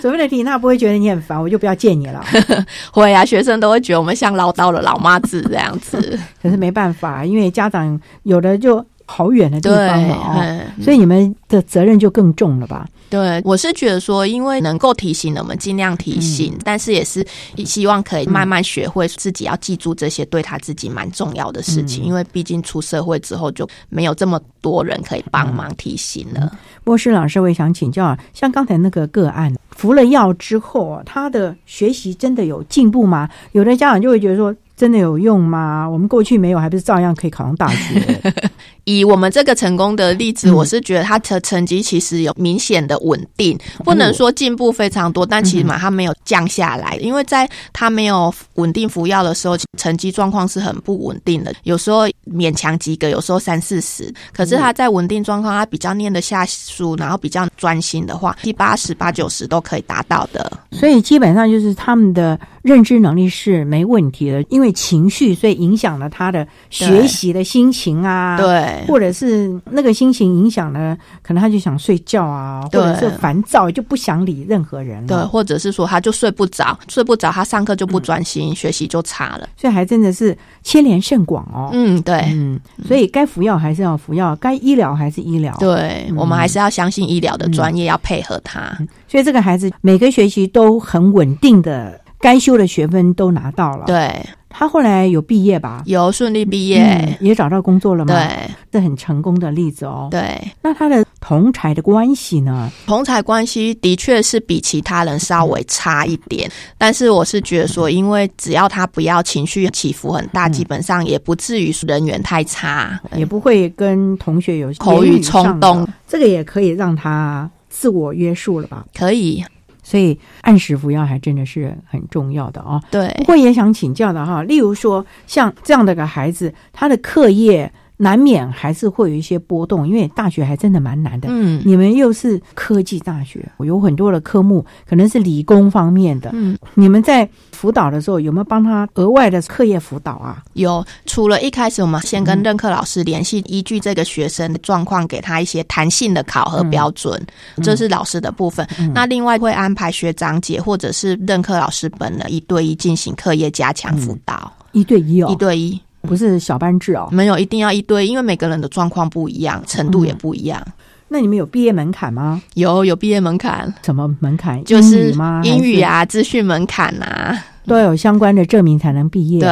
[0.00, 2.24] 所谓的提醒，他不会觉得你很烦，我就不要见你了。
[2.94, 6.16] 会啊，学生都会觉得我们像唠叨的老妈子这样子。
[6.40, 8.76] 可是没办法，因为家长有的就
[9.06, 12.86] 好远的地方嘛，所以你们的责任就更重了吧？
[13.10, 17.24] 对，我是觉得说，因为能够提醒的我们，尽量提醒，但是也是
[17.64, 26.50] 希望可以慢慢学会自己要记住这些对他自己蛮重要的事情，因为毕竟出社会之后就没有这么多人可以帮忙提醒了。
[26.82, 33.28] 波士老师，我也想请教，像刚才那个个案，服了药之后，他的学习真的有进步吗？
[33.52, 34.52] 有的家长就会觉得说。
[34.76, 35.88] 真的有用吗？
[35.88, 38.20] 我们过去没有，还不是照样可以考上大学？
[38.84, 46.96] 以我们这个成功的例子，我是觉得他的成绩其实有明显的稳定，不能说进步非常多，但起码他没有降下来。
[46.96, 54.12] 因为在他没有稳定服药的时候，成绩状况是很不稳定的，有时候勉强及格，有时候三四十。
[54.34, 60.52] 可是他在稳定状况，他比较念得下书，然后比较专心的话，七八十、八九十都可以达到的。
[60.72, 64.74] 所以基本上就是他们的认知能力是没问题的，因为。
[64.74, 81.70] 情绪，所以影响了他的学习的心情啊，对，或者是那个心情影响了，可能他就想睡觉啊，或者是烦躁，就不想理任何人，对，或者是说他就睡不着，睡不着，他上课就不专心，学习就差了，所以还真的是牵连甚广哦。
[81.72, 88.76] 嗯，对，嗯，所以该服药还是要服药，该医疗还是医疗，对我们还是要相信医疗的专业，要配合他。
[89.06, 94.10] 所以这个孩子每个学期都很稳定的，该修的学分都拿到了，对。
[94.56, 95.82] 他后来有毕业吧？
[95.84, 98.14] 有顺利毕业，也找到工作了吗？
[98.14, 100.06] 对，这很成功的例子哦。
[100.12, 102.70] 对，那他的同才的关系呢？
[102.86, 106.48] 同才关系的确是比其他人稍微差一点，
[106.78, 118.86] 但是我是觉得说，因为只要他不要情绪起伏很大，基本上也不至于人缘太差，也不会跟同学有口语冲动，这个也可以让他自我约束了吧？
[118.96, 119.44] 可以。
[119.84, 122.82] 所以按时服药还真的是很重要的哦。
[122.90, 131.28] 对，不过也想请教的哈，例如说像这样的个孩子，他的课业难免还是会有一些波动，因为大学还真的蛮难的。
[131.30, 136.30] 嗯，你们又是科技大学，有很多的科目可能是理工方面的。
[136.32, 140.42] 嗯，你们在辅导的时候有没有帮他额外的课业辅导啊？
[140.54, 147.24] 有，除了一开始我们先跟任课老师联系，依据这个学生的状况，给他一些弹性的考核标准，
[147.62, 148.66] 这是老师的部分。
[148.92, 155.80] 那另外会安排学长姐或者是任课老师本人一对一进行课业加强辅导，一对一哦，一对一。
[156.06, 160.64] 不是小班制哦，没有一定要一堆，因为每个人的状况不一样，程度也不一样。
[161.08, 162.42] 那你们有毕业门槛吗？
[162.54, 163.72] 有，有毕业门槛。
[163.82, 164.62] 什么门槛？
[164.64, 165.40] 就是英语吗？
[165.44, 167.44] 英语啊，资讯门槛啊。
[167.66, 169.40] 都有相关的证明才能毕业。
[169.40, 169.48] 对，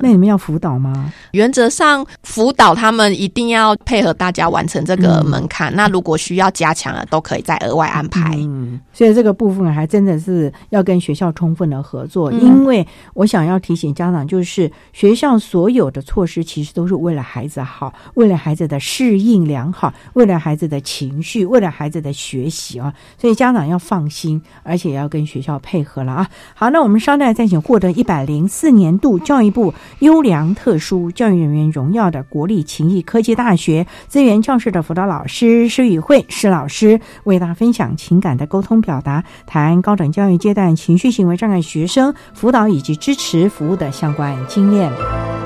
[0.00, 1.12] 那你们要辅导吗？
[1.32, 5.74] 原则上辅导他们一定要配合大家完成这个门槛。
[5.74, 8.36] 那如果需要加强了，都可以再额外安排。
[8.36, 12.30] 嗯，所以这个部分还真的是要跟学校充分的合作。
[12.30, 22.94] 因为我想要提醒家长，就是学校所有的措施其实都是为了孩子好，为了孩子的适应良好，为了孩子的情绪，为了孩子的学习啊。
[23.18, 26.28] 所以家长要放心，而且要跟学校配合了啊。
[26.54, 27.55] 好，那我们稍待再请。
[27.60, 45.45] 获得一百零四年度教育部优良特殊教育人员荣耀的国立勤益科技大学资源教室的辅导老师施宇慧施老师，为大家分享情感的沟通表达，谈高等教育阶段情绪行为障碍学生辅导以及支持服务的相关经验。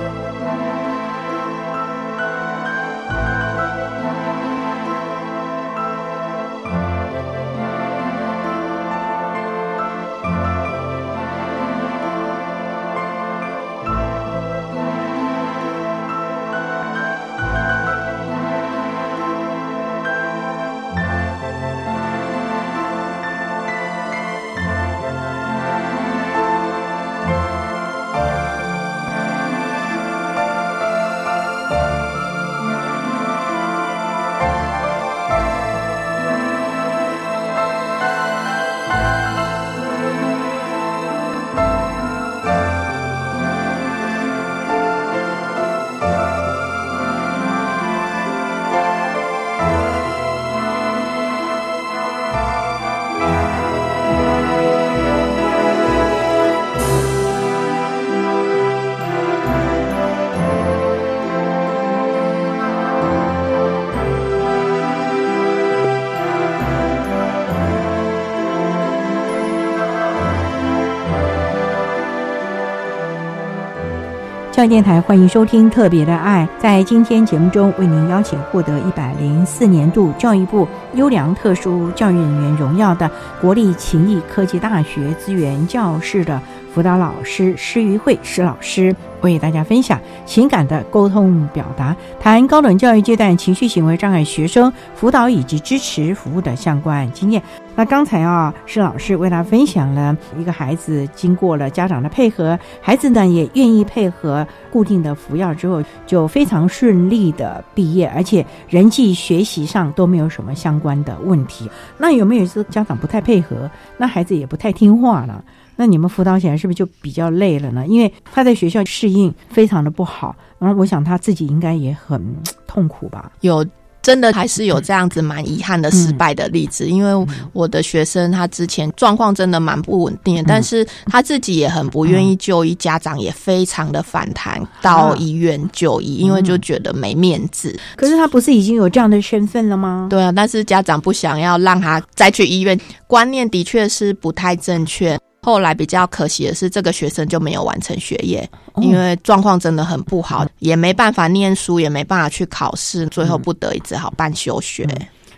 [74.60, 76.46] 教育电台欢迎收听《特别的爱》。
[76.60, 86.38] 在今天节目中，为您邀请获得一百零四年度教育部优良特殊教育人员荣耀的国立勤益科技大学资源教室的
[86.72, 97.42] 辅导老师施于慧施老师，为大家分享情感的沟通表达，谈高等教育阶段情绪行为障碍学生辅导以及支持服务的相关经验。
[97.74, 111.68] 那刚才啊，施老师为他分享了一个孩子经过了家长的配合，孩子呢也愿意配合固定的服药之后，就非常顺利的毕业，而且人际学习上都没有什么相关的问题。
[111.98, 115.42] 那有没有是家长不太配合，那孩子也不太听话了？
[115.80, 117.86] 那你们辅导起来是不是就比较累了呢？
[117.86, 122.22] 因为他在学校适应非常的不好，然后我想他自己应该也很
[122.66, 123.32] 痛苦吧？
[123.40, 123.66] 有。
[124.02, 137.78] 真的还是有这样子蛮遗憾的失败的例子，因为我的学生他之前状况真的蛮不稳定，但是他自己也很不愿意就医，家长也非常的反弹到医院就医，因为就觉得没面子。
[137.94, 140.06] 可是他不是已经有这样的身份了吗？
[140.08, 145.18] 对啊，但是家长不想要让他再去医院，观念的确是不太正确。
[145.42, 154.86] 后来比较可惜的是，这个学生就没有完成学业，因为状况真的很不好，也没办法念书，也没办法去考试，最后不得已只好办休学。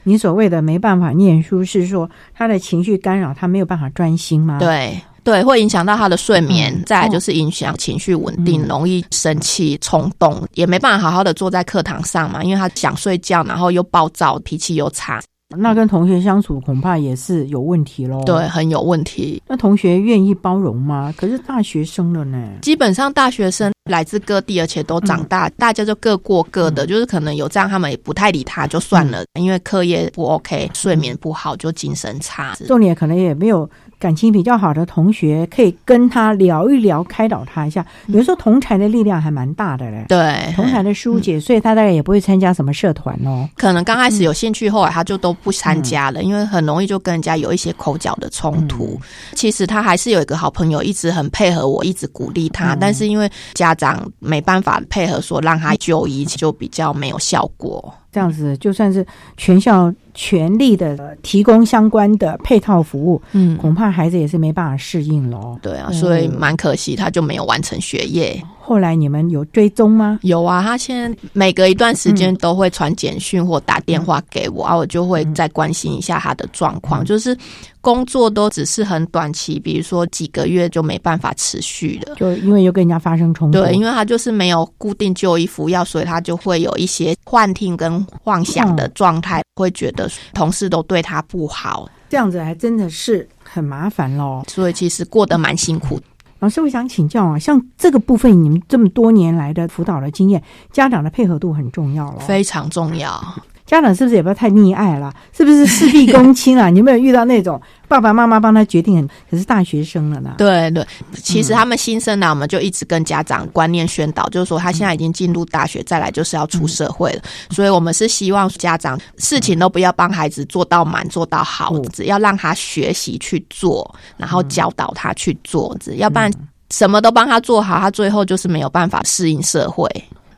[0.02, 4.58] 你所谓的没办法念书，是说他的情绪干扰，他没有办法专心吗？
[4.58, 15.22] 对对，会影响到他的睡眠，再来就是影响情绪稳定，容易生气、冲动，也没办法好好的坐在课堂上嘛，因为他想睡觉，然后又暴躁，脾气又差。
[15.56, 18.22] 那跟同学相处恐怕也是有问题喽。
[18.24, 19.42] 对，很有问题。
[19.46, 21.12] 那同学愿意包容吗？
[21.16, 22.38] 可是大学生了呢。
[22.62, 26.86] 基本上大学生来自各地，而且都长大，大家就各过各的。
[26.86, 29.24] 就是可能有这样，他们也不太理他，就算了。
[29.38, 32.54] 因为课业不 OK，睡眠不好，就精神差。
[32.66, 33.68] 重点可能也没有
[33.98, 37.84] 感情比较好的同学，可以跟他聊一聊，开导他一下。
[38.06, 40.04] 有时候同才的力量还蛮大的嘞。
[40.08, 43.48] 对，同才的疏解，所以他大概也不会参加什么社团哦。
[43.56, 45.32] 可能刚开始有兴趣，后来他就都。
[45.42, 49.00] 不参加了，因为很容易就跟人家有一些口角的冲突。
[49.34, 52.76] 其实他还是有一个好朋友，一直很配合我，一直鼓励他。
[52.78, 57.94] 但是因为家家长没办法配合说让他就医，就比较没有效果。
[58.12, 59.04] 这样子就算是
[59.38, 65.58] 全校全力的提供相关的配套服务，嗯，恐怕孩子也是没办法适应了。
[65.62, 68.40] 对啊，所以蛮可惜，他就没有完成学业。
[68.64, 70.20] 后来你们有追踪吗？
[70.22, 77.04] 有啊，他现在每隔一段时间都会传简讯或打电话给我，啊，我就会再关心一下他的状况。
[77.04, 77.36] 就是
[77.80, 83.58] 工作都只是很短期，比如说几个月就没办法持续了，就因为又跟人家发生冲突。
[83.58, 94.42] 对，因为他就是没有固定就医服药，所以他就会有一些幻听跟妄想的状态，会觉得同事都对他不好，这样子还真的是很麻烦喽。
[94.48, 96.00] 所以其实过得蛮辛苦。
[96.40, 100.42] 老师，我想请教啊，像这个部分，你们这么多年来的辅导的经验，
[100.72, 103.22] 家长的配合度很重要了，非常重要。
[103.64, 105.12] 家长是不是也不要太溺爱了？
[105.32, 106.68] 是不是事必躬亲啊？
[106.70, 110.34] 你有没有遇到那种爸爸妈妈帮他决定，可是大学生了呢？
[110.36, 117.22] 对对，其实他们新生呢，我们就一直跟家长观念宣导，就是说他现在已经进入大学，再来就是要出社会了。
[117.50, 126.30] 所以我们是希望家长事情都不要帮孩子做到满、做到好，只要让他学习去做，然后教导他去做，要不然
[126.70, 129.88] 什么都帮他做好，他最后就是没有办法适应社会。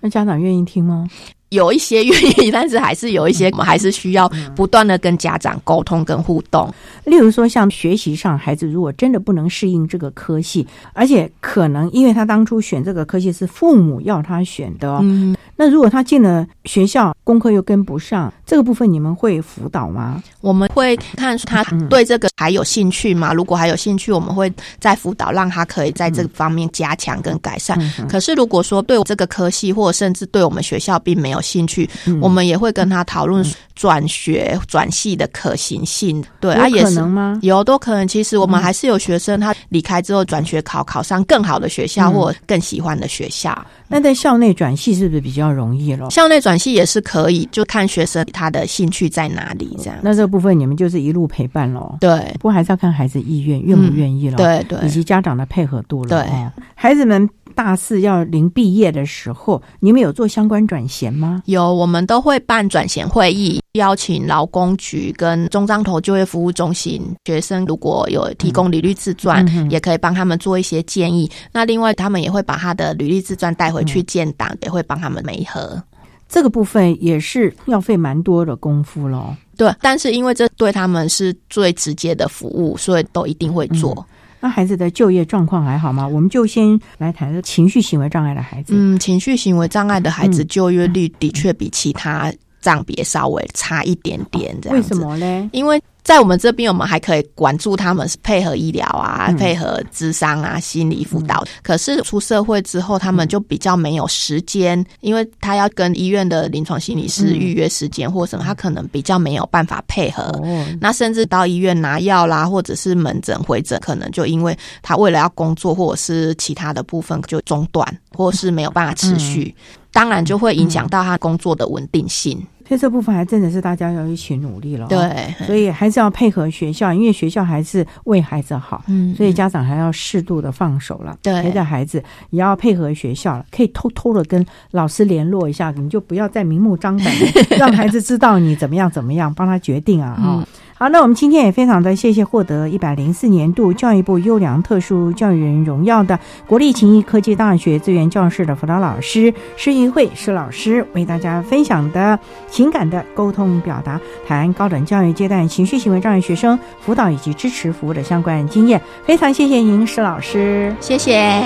[0.01, 1.09] 那家长愿意听吗？
[1.55, 6.73] 有一些愿意，但是还是有一些，我们还是需要不断的跟家长沟通跟互动。
[7.05, 20.23] 例如说，像学习上，孩子如果真的不能适应这个科系，而且可能因为他当初选这个科系是父母要他选的，嗯，那如果他进了学校，功课又跟不上，这个部分你们会辅导吗？
[20.41, 23.33] 我们会看他对这个还有兴趣吗？
[23.33, 27.79] 如果还有兴趣，我们会再辅导，让他可以在这方面加强跟改善。
[28.09, 31.89] 可是如果说对这个科系，或者甚至对我们学校并没有兴趣，
[32.21, 36.25] 我们也会跟他讨论转学转系的可行性。
[36.41, 37.39] 对，啊，也能吗？
[37.43, 38.09] 有都可能。
[38.09, 43.57] 其实我们还是有学生，他离开之后转学考，考上更好的学校或更喜欢的学校。
[43.87, 46.11] 那在校内转系是不是比较容易了？
[46.11, 49.99] 校内转系也是可以，就看学生他的兴趣在哪里这样。
[50.03, 51.97] 那这部分你们就是一路陪伴喽。
[52.01, 54.37] 对，不过还是要看孩子意愿，愿不愿意了。
[54.37, 56.09] 对对，以及家长的配合度了。
[56.09, 56.27] 对，
[56.75, 57.29] 孩子们。
[57.55, 61.43] 大四要临毕业的时候，你们有做相关转衔吗？
[61.47, 71.31] 有，我们都会办转衔会议，邀请劳工局跟中彰投就业服务中心学生，如果有提供履历自传，也可以帮他们做一些建议。
[71.53, 75.83] 那另外，他们也会把他的履历自传带回去建档，也会帮他们媒合。
[76.29, 79.37] 这个部分也是要费蛮多的功夫咯。
[79.57, 84.05] 对，但是因为这对他们是最直接的服务，所以都一定会做。
[84.45, 86.07] 那孩子的就业状况还好吗？
[86.07, 88.75] 我们就先来谈情绪行为障碍的孩子。
[88.77, 92.31] 嗯，情绪行为障碍的孩子就业率的确比其他
[92.65, 94.95] 障别稍微差一点点，这样子。
[94.95, 95.51] 为什么呢？
[95.53, 95.81] 因为。
[96.05, 101.43] 在我们这边，我们还可以管住他们，是配合医疗啊，配合智商啊，心理辅导。
[101.63, 110.31] 可是出社会之后，他们就比较没有时间，因为他要跟医院的临床心理师预约时间或什么，他可能比较没有办法配合。
[110.79, 119.55] 那甚至到医院拿药啦，或者是门诊回诊，可能就因为他为了要工作或者是其他的部分就中断，或是没有办法持续，
[119.91, 122.47] 当然就会影响到他工作的稳定性。
[122.67, 124.87] 所以这部分还真的是大家要一起努力了。
[124.89, 131.17] 对，所以还是要配合学校，因为学校还是为孩子好，嗯，所以家长还要适度的放手了。
[131.23, 140.49] 对，陪着孩子也要配合学校了，可以偷偷的跟老师联络一下，你就不要再明目张胆的 让孩子知道你怎么样怎么样，帮他决定啊，哈。
[140.85, 152.19] 好，那我们今天也非常的谢谢获得一百零四年度教育部优良特殊教育人荣耀的国立勤益科技大学资源教室的辅导老师施玉慧施老师，为大家分享的
[152.51, 158.79] 情感的沟通表达，谈高等教育阶段情绪行为障碍学生辅导以及支持服务的相关经验。
[159.07, 161.43] 非常谢谢您，施老师，谢谢。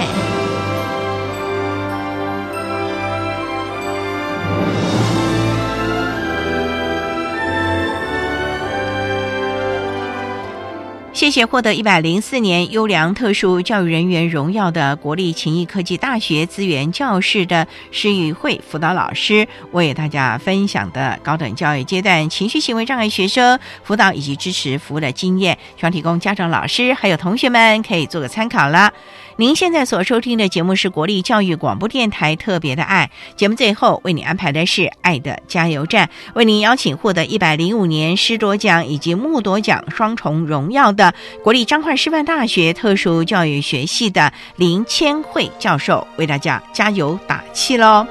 [11.18, 28.92] 谢谢获得一百零四年优良特殊教育人员荣耀的国立勤益科技大学资源教室的施宇慧辅导老师，为大家分享的高等教育阶段情绪行为障碍学生辅导以及支持服务的经验，希望提供家长、老师还有同学们可以做个参考了。
[29.40, 41.07] 您现在所收听的节目是国立教育广播电台特别的爱节目，最后为你安排的是爱的加油站，为您邀请获得一百零五年师铎奖以及木铎奖双重荣耀的
[41.42, 48.06] 国立彰化师范大学特殊教育学系的林千惠教授，为大家加油打气喽。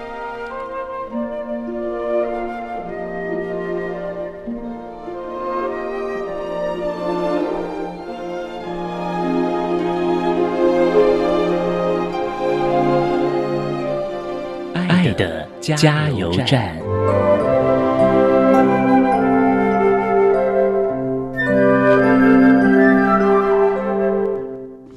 [15.76, 16.87] 加油站。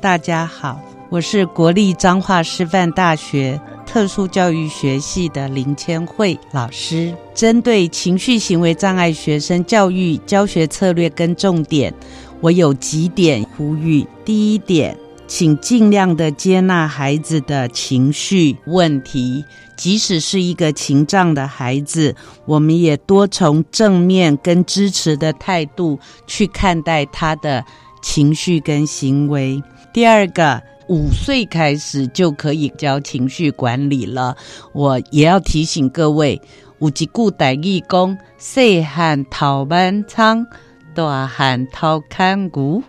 [0.00, 0.80] 大家好，
[1.10, 7.14] 我是国立彰化师范大学特殊教育学系的林千惠老师。
[7.34, 11.92] 针对情绪行为障碍学生教育教学策略跟重点，
[12.40, 14.06] 我有几点呼吁。
[14.24, 14.96] 第一点，
[15.28, 19.44] 请尽量的接纳孩子的情绪问题，
[19.76, 27.62] 即使是一个情障的孩子，我们也多从正面跟支持的态度去看待他的
[28.00, 29.62] 情绪跟行为。
[29.92, 34.36] 第二个，五岁开始就可以教情绪管理了。
[34.72, 36.40] 我也要提醒各位，
[36.78, 40.46] 有一句代义讲：细汉头满仓，
[40.94, 42.82] 大汉头看骨。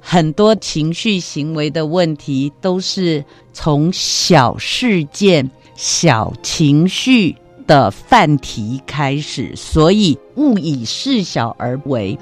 [0.00, 7.36] 很多情绪行为的问题都是从小事件、小情绪
[7.66, 12.18] 的范题开始，所以勿以事小而为。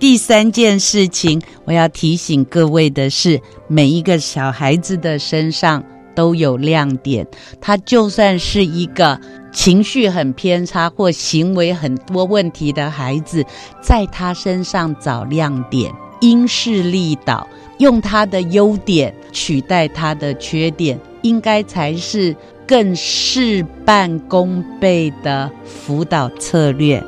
[0.00, 3.38] 第三件事情，我要提醒各位的是，
[3.68, 5.84] 每一个小孩子的身上
[6.14, 7.26] 都有亮点。
[7.60, 9.20] 他就算是一个
[9.52, 13.44] 情绪很偏差或行为很多问题的孩子，
[13.82, 15.92] 在他身上找亮点，
[16.22, 17.46] 因势利导，
[17.76, 22.34] 用他的优点取代他的缺点，应该才是
[22.66, 27.04] 更事半功倍的辅导策略。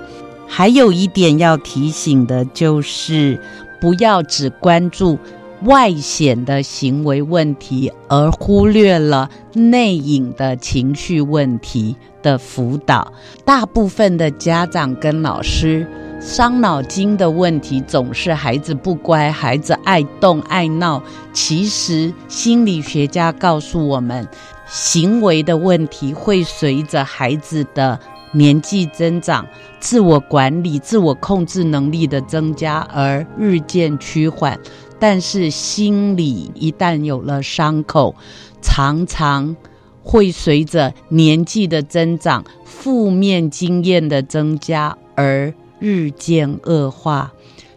[0.54, 3.40] 还有一点要提醒的就是，
[3.80, 5.18] 不要只关注
[5.62, 13.10] 外显的行为问题，而忽略了内隐的情绪问题的辅导。
[13.46, 15.86] 大部分的家长跟老师
[16.20, 21.02] 伤脑筋的问题，总是孩子不乖，孩子爱动爱闹。
[21.32, 24.28] 其实心理学家告诉我们，
[24.66, 27.98] 行为的问题会随着孩子的。
[28.32, 29.46] 年纪增长，
[29.78, 34.58] 自我管理、自我控制能力的增加而日渐趋缓，
[34.98, 38.14] 但是心理一旦有了伤口，
[38.60, 39.54] 常常
[40.02, 47.32] 会随着年纪的增长、负面经验的增加而日渐恶化。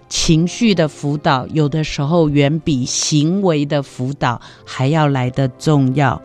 [0.07, 6.21] 情绪的辅导有的时候远比行为的辅导还要来得重要。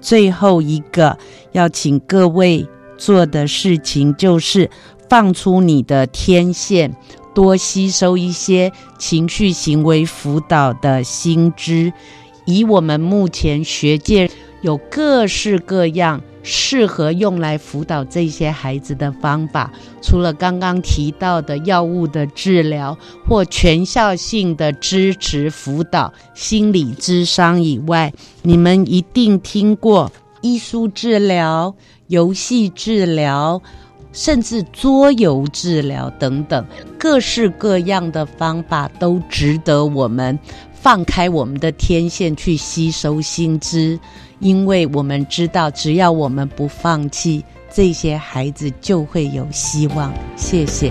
[0.00, 1.16] 最后一个，
[1.52, 2.66] 要请各位。
[3.00, 4.70] 做的事情就是
[5.08, 6.94] 放出你的天线，
[7.34, 11.92] 多吸收一些情绪行为辅导的心知。
[12.44, 14.30] 以我们目前学界
[14.60, 19.72] 有各式各样适合用来辅导这些孩子的方法，
[20.02, 22.96] 除了刚刚提到的药物的治疗
[23.26, 31.74] 或全校性的支持辅导、心理智商以外，你们一定听过艺术治疗。
[32.10, 33.62] 游戏治疗，
[34.12, 36.66] 甚至桌游治疗等等，
[36.98, 40.36] 各式各样的方法都值得我们
[40.72, 43.96] 放开我们的天线去吸收新知，
[44.40, 50.12] 因为我们知道，只要我们不放弃，这些孩子就会有希望。
[50.34, 50.90] 谢谢。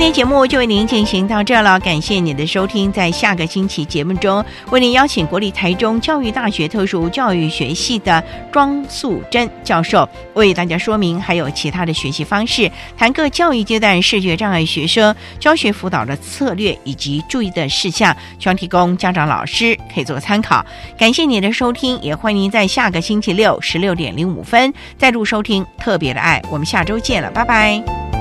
[0.00, 2.90] 今天节目就为您进行到这了，感谢您的收听。
[2.90, 20.64] 在下个星期节目中，为您邀请国立台中教育大学特殊教育学系的庄素贞教授，为大家说明还有其他的学习方式，谈各教育阶段视觉障碍学生教学辅导的策略以及注意的事项，希望提供家长老师可以做参考。
[20.96, 26.42] 感谢您的收听，也欢迎您在下个星期六十六点零五分再度收听特别的爱。
[26.50, 28.19] 我们下周见了，拜拜。